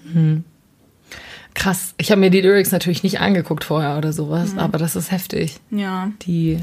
[1.55, 1.95] Krass.
[1.99, 4.59] Ich habe mir die Lyrics natürlich nicht angeguckt vorher oder sowas, Mhm.
[4.61, 5.59] aber das ist heftig.
[5.71, 6.11] Ja.
[6.23, 6.59] Die.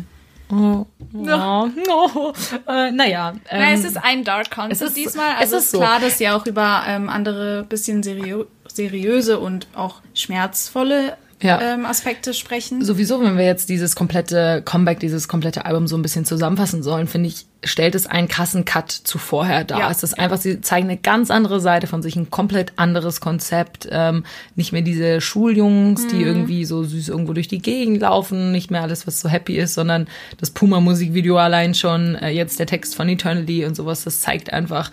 [0.52, 2.34] Oh, oh, oh.
[2.68, 3.34] Äh, naja.
[3.50, 5.32] Ähm, es ist ein Dark Concept es ist- diesmal.
[5.36, 5.78] es Also ist ist so.
[5.80, 11.60] klar, dass sie auch über ähm, andere bisschen seriö seriöse und auch schmerzvolle Ja.
[11.62, 12.84] ähm, Aspekte sprechen.
[12.84, 17.08] Sowieso, wenn wir jetzt dieses komplette Comeback, dieses komplette Album so ein bisschen zusammenfassen sollen,
[17.08, 19.80] finde ich, stellt es einen krassen Cut zu vorher dar.
[19.80, 19.92] Ja.
[19.92, 23.88] Es ist einfach, sie zeigen eine ganz andere Seite von sich, ein komplett anderes Konzept.
[23.92, 24.24] Ähm,
[24.56, 28.84] nicht mehr diese Schuljungs, die irgendwie so süß irgendwo durch die Gegend laufen, nicht mehr
[28.84, 30.08] alles, was so happy ist, sondern
[30.38, 34.90] das Puma-Musikvideo allein schon, äh, jetzt der Text von Eternity und sowas, das zeigt einfach,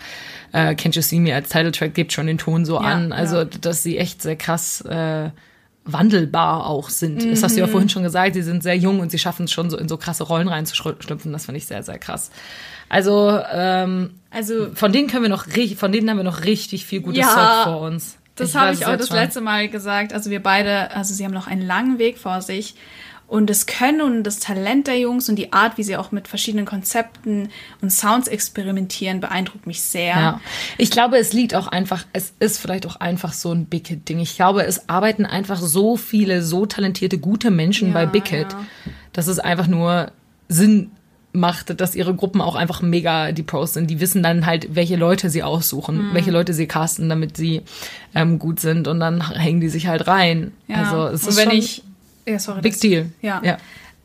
[0.51, 3.13] äh, Can't You See Me als Titeltrack gibt schon den Ton so Ja, an.
[3.13, 3.45] Also, ja.
[3.45, 5.29] dass sie echt sehr krass äh,
[5.85, 7.29] wandelbar auch sind.
[7.29, 7.65] Das hast du Mhm.
[7.65, 9.89] ja vorhin schon gesagt, sie sind sehr jung und sie schaffen es schon so in
[9.89, 11.31] so krasse Rollen reinzuschlüpfen.
[11.33, 12.31] Das finde ich sehr, sehr krass.
[12.89, 15.45] Also ähm, Also von denen können wir noch
[15.77, 17.33] von denen haben wir noch richtig viel gutes Ja.
[17.65, 18.17] Zeug vor uns.
[18.35, 19.17] Das habe ich auch das schon.
[19.17, 20.13] letzte Mal gesagt.
[20.13, 22.75] Also wir beide, also sie haben noch einen langen Weg vor sich.
[23.33, 26.27] Und das Können und das Talent der Jungs und die Art, wie sie auch mit
[26.27, 27.49] verschiedenen Konzepten
[27.81, 30.13] und Sounds experimentieren, beeindruckt mich sehr.
[30.13, 30.41] Ja.
[30.77, 34.19] Ich glaube, es liegt auch einfach, es ist vielleicht auch einfach so ein Big Hit-Ding.
[34.19, 38.55] Ich glaube, es arbeiten einfach so viele, so talentierte, gute Menschen Ja, bei Big Hit,
[39.13, 40.11] dass es einfach nur
[40.47, 40.91] Sinn
[41.31, 43.89] macht, dass ihre Gruppen auch einfach mega die Pros sind.
[43.89, 46.13] Die wissen dann halt, welche Leute sie aussuchen, Mhm.
[46.13, 47.63] welche Leute sie casten, damit sie
[48.13, 50.51] ähm, gut sind und dann hängen die sich halt rein.
[50.67, 50.83] Ja.
[50.83, 51.83] Also es und ist wenn schon ich,
[52.27, 53.09] ja, sorry, Big das- Deal.
[53.21, 53.41] Ja.
[53.43, 53.57] ja.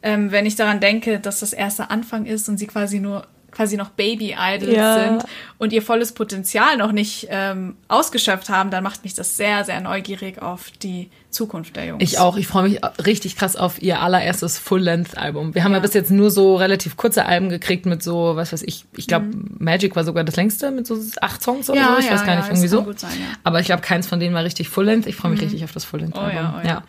[0.03, 3.79] Ähm, wenn ich daran denke, dass das erste Anfang ist und sie quasi nur quasi
[3.79, 4.95] noch Baby-Idols Ja.
[5.03, 5.25] sind
[5.57, 9.81] und ihr volles Potenzial noch nicht ähm, ausgeschöpft haben, dann macht mich das sehr, sehr
[9.81, 12.03] neugierig auf die Zukunft der Jungs.
[12.05, 12.37] Ich auch.
[12.37, 15.55] Ich freue mich richtig krass auf ihr allererstes Full-Length-Album.
[15.55, 15.79] Wir haben ja.
[15.79, 15.83] Ja.
[15.83, 19.27] bis jetzt nur so relativ kurze Alben gekriegt mit so, was weiß ich, ich glaube,
[19.59, 21.87] Magic war sogar das längste mit so acht Songs oder Mhm.
[21.87, 21.99] Ja, so.
[22.01, 22.93] Ich weiß gar nicht, irgendwie so.
[22.97, 23.11] sein.
[23.45, 25.07] Aber ich glaube, keins von denen war richtig Full-Length.
[25.07, 26.55] Ich freue mich richtig auf das Full-Length-Album.
[26.55, 26.83] Oh oh ja.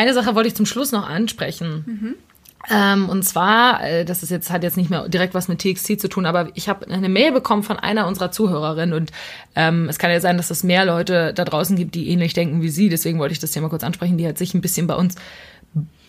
[0.00, 1.84] Eine Sache wollte ich zum Schluss noch ansprechen.
[1.86, 2.14] Mhm.
[2.70, 6.00] Ähm, und zwar, äh, das ist jetzt hat jetzt nicht mehr direkt was mit TXT
[6.00, 9.12] zu tun, aber ich habe eine Mail bekommen von einer unserer Zuhörerinnen und
[9.56, 12.62] ähm, es kann ja sein, dass es mehr Leute da draußen gibt, die ähnlich denken
[12.62, 12.88] wie sie.
[12.88, 14.16] Deswegen wollte ich das Thema kurz ansprechen.
[14.16, 15.16] Die hat sich ein bisschen bei uns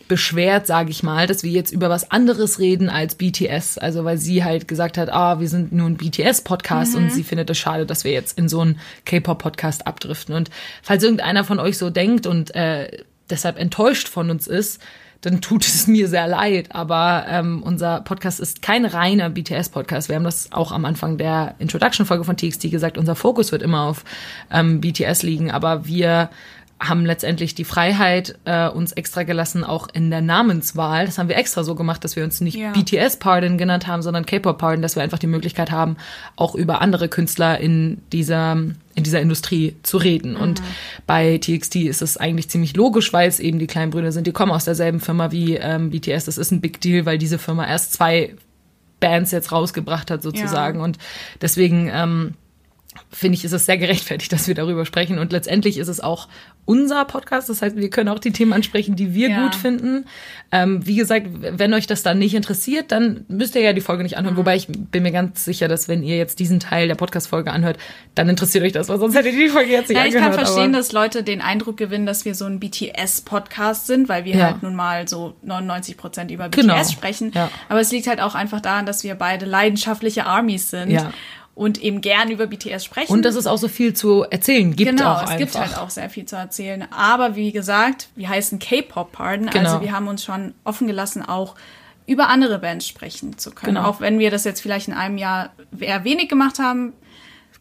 [0.07, 3.77] beschwert, sage ich mal, dass wir jetzt über was anderes reden als BTS.
[3.77, 7.49] Also weil sie halt gesagt hat, ah, wir sind nur ein BTS-Podcast und sie findet
[7.49, 10.33] es schade, dass wir jetzt in so einen K-Pop-Podcast abdriften.
[10.33, 10.49] Und
[10.81, 14.81] falls irgendeiner von euch so denkt und äh, deshalb enttäuscht von uns ist,
[15.21, 16.69] dann tut es mir sehr leid.
[16.75, 20.09] Aber ähm, unser Podcast ist kein reiner BTS-Podcast.
[20.09, 22.97] Wir haben das auch am Anfang der Introduction-Folge von TXT gesagt.
[22.97, 24.03] Unser Fokus wird immer auf
[24.51, 26.29] ähm, BTS liegen, aber wir
[26.81, 31.05] haben letztendlich die Freiheit äh, uns extra gelassen, auch in der Namenswahl.
[31.05, 32.71] Das haben wir extra so gemacht, dass wir uns nicht Ja.
[32.71, 35.97] BTS Pardon genannt haben, sondern K-Pop Pardon, dass wir einfach die Möglichkeit haben,
[36.35, 38.57] auch über andere Künstler in dieser
[38.95, 40.35] in dieser Industrie zu reden.
[40.35, 40.61] Und
[41.07, 44.27] bei TXT ist es eigentlich ziemlich logisch, weil es eben die kleinen Brüder sind.
[44.27, 46.25] Die kommen aus derselben Firma wie ähm, BTS.
[46.25, 48.35] Das ist ein Big Deal, weil diese Firma erst zwei
[48.99, 50.79] Bands jetzt rausgebracht hat sozusagen.
[50.79, 50.85] Ja.
[50.85, 50.97] Und
[51.41, 52.35] deswegen ähm,
[53.09, 55.19] finde ich, ist es sehr gerechtfertigt, dass wir darüber sprechen.
[55.19, 56.27] Und letztendlich ist es auch
[56.65, 57.49] unser Podcast.
[57.49, 59.43] Das heißt, wir können auch die Themen ansprechen, die wir Ja.
[59.43, 60.05] gut finden.
[60.51, 64.03] Ähm, wie gesagt, wenn euch das dann nicht interessiert, dann müsst ihr ja die Folge
[64.03, 64.19] nicht Mhm.
[64.19, 64.37] anhören.
[64.37, 67.77] Wobei ich bin mir ganz sicher, dass wenn ihr jetzt diesen Teil der Podcast-Folge anhört,
[68.15, 70.23] dann interessiert euch das, weil sonst hättet ihr die Folge jetzt nicht Ja, ich kann
[70.25, 70.47] angehört.
[70.47, 74.45] verstehen, dass Leute den Eindruck gewinnen, dass wir so ein BTS-Podcast sind, weil wir Ja.
[74.45, 76.75] halt nun mal so 99 Prozent über Genau.
[76.75, 77.31] BTS sprechen.
[77.33, 77.49] Ja.
[77.69, 81.11] Aber es liegt halt auch einfach daran, dass wir beide leidenschaftliche Armies sind Ja.
[81.53, 83.11] Und eben gern über BTS sprechen.
[83.11, 85.37] Und dass es auch so viel zu erzählen gibt genau, auch es einfach.
[85.37, 86.87] gibt halt auch sehr viel zu erzählen.
[86.91, 89.49] Aber wie gesagt, wir heißen K-Pop Pardon.
[89.49, 89.65] Genau.
[89.65, 91.55] Also wir haben uns schon offen gelassen, auch
[92.07, 93.75] über andere Bands sprechen zu können.
[93.75, 93.87] Genau.
[93.87, 96.93] Auch wenn wir das jetzt vielleicht in einem Jahr eher wenig gemacht haben,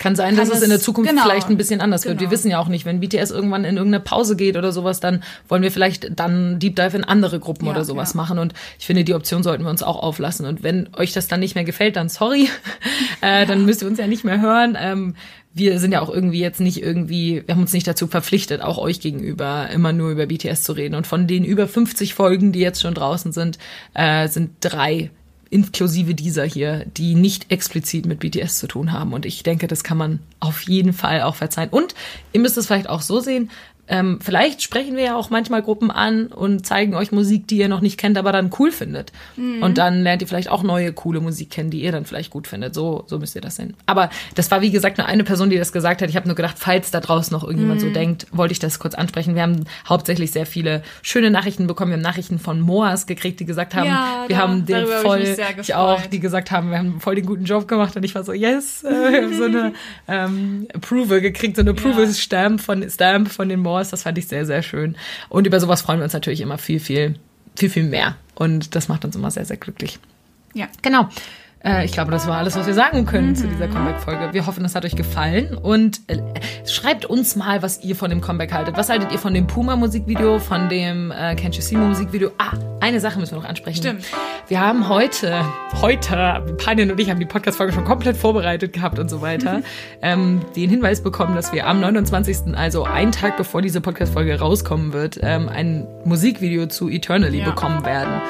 [0.01, 1.25] Kann sein, dass kann es in der Zukunft genau.
[1.25, 2.15] vielleicht ein bisschen anders wird.
[2.15, 2.31] Wir Genau.
[2.31, 5.63] wissen ja auch nicht, wenn BTS irgendwann in irgendeine Pause geht oder sowas, dann wollen
[5.63, 8.17] wir vielleicht dann Deep Dive in andere Gruppen Ja, oder sowas ja.
[8.17, 8.39] machen.
[8.39, 10.47] Und ich finde, die Option sollten wir uns auch auflassen.
[10.47, 12.49] Und wenn euch das dann nicht mehr gefällt, dann sorry.
[13.21, 14.75] äh, dann müsst ihr uns ja nicht mehr hören.
[14.81, 15.17] Ähm,
[15.53, 18.79] wir sind ja auch irgendwie jetzt nicht irgendwie, wir haben uns nicht dazu verpflichtet, auch
[18.79, 20.95] euch gegenüber immer nur über BTS zu reden.
[20.95, 23.59] Und von den über 50 Folgen, die jetzt schon draußen sind,
[23.93, 25.11] äh, sind drei
[25.51, 29.13] inklusive dieser hier, die nicht explizit mit BTS zu tun haben.
[29.13, 31.71] Und ich denke, das kann man auf jeden Fall auch verzeihen.
[31.71, 31.95] Und
[32.33, 33.51] ihr müsst es vielleicht auch so sehen,
[33.91, 37.69] ähm, vielleicht sprechen wir ja auch manchmal Gruppen an und zeigen euch Musik, die ihr
[37.69, 39.13] noch nicht kennt, aber dann cool findet.
[39.37, 42.47] Und dann lernt ihr vielleicht auch neue, coole Musik kennen, die ihr dann vielleicht gut
[42.47, 42.73] findet.
[42.75, 43.75] So, so müsst ihr das sehen.
[43.87, 46.09] Aber das war, wie gesagt, nur eine Person, die das gesagt hat.
[46.09, 48.95] Ich habe nur gedacht, falls da draußen noch irgendjemand so denkt, wollte ich das kurz
[48.95, 49.35] ansprechen.
[49.35, 51.91] Wir haben hauptsächlich sehr viele schöne Nachrichten bekommen.
[51.91, 54.91] Wir haben Nachrichten von Moas gekriegt, die gesagt haben, Ja, wir da- haben den ich
[55.03, 57.97] voll, mich sehr ich auch, die gesagt haben, wir haben voll den guten Job gemacht
[57.97, 59.73] und ich war so, yes, äh, wir haben so eine
[60.09, 64.45] ähm, Approval gekriegt, so eine Approval-Stamp von, Stamp von den Moors, das fand ich sehr,
[64.45, 64.97] sehr schön.
[65.29, 67.15] Und über sowas freuen wir uns natürlich immer viel, viel,
[67.57, 68.17] viel, viel mehr.
[68.35, 69.99] Und das macht uns immer sehr, sehr glücklich.
[70.55, 70.69] ja.
[70.83, 71.09] Genau.
[71.65, 74.31] Äh, ich glaube, das war alles, was wir sagen können zu dieser Comeback-Folge.
[74.33, 76.19] Wir hoffen, es hat euch gefallen und äh,
[76.67, 78.77] schreibt uns mal, was ihr von dem Comeback haltet.
[78.77, 82.31] Was haltet ihr von dem Puma-Musikvideo, von dem äh, Can't You See Me Musikvideo?
[82.39, 83.77] Ah, eine Sache müssen wir noch ansprechen.
[83.79, 84.05] Stimmt.
[84.49, 85.45] Wir haben heute,
[85.83, 89.61] heute, Panin und ich haben die Podcast-Folge schon komplett vorbereitet gehabt und so weiter,
[90.03, 94.93] ähm, den Hinweis bekommen, dass wir am 29., also einen Tag bevor diese Podcast-Folge rauskommen
[94.95, 97.45] wird, ähm, ein Musikvideo zu Eternally Ja.
[97.45, 98.23] bekommen werden.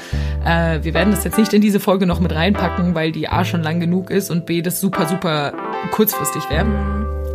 [0.45, 3.45] Äh, wir werden das jetzt nicht in diese Folge noch mit reinpacken, weil die A
[3.45, 5.53] schon lang genug ist und B das super, super
[5.93, 6.67] kurzfristig wäre.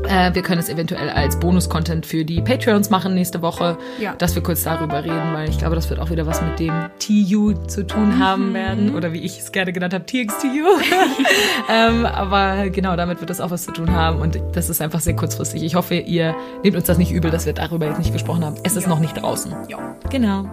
[0.07, 4.13] Äh, wir können es eventuell als Bonus-Content für die Patreons machen nächste Woche, Ja.
[4.15, 6.73] dass wir kurz darüber reden, weil ich glaube, das wird auch wieder was mit dem
[6.99, 8.53] TU zu tun haben Mhm.
[8.53, 10.45] werden oder wie ich es gerne genannt habe, TXTU.
[11.71, 14.99] ähm, aber genau, damit wird das auch was zu tun haben und das ist einfach
[14.99, 15.63] sehr kurzfristig.
[15.63, 18.57] Ich hoffe, ihr nehmt uns das nicht übel, dass wir darüber jetzt nicht gesprochen haben.
[18.63, 19.55] Es ist noch nicht draußen.
[19.69, 19.95] Ja.
[20.11, 20.45] Genau.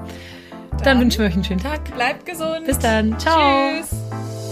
[0.83, 1.95] Dann, wünschen wir euch einen schönen Tag.
[1.95, 2.65] Bleibt gesund.
[2.67, 3.19] Bis dann.
[3.19, 3.69] Ciao.
[3.81, 4.52] Tschüss.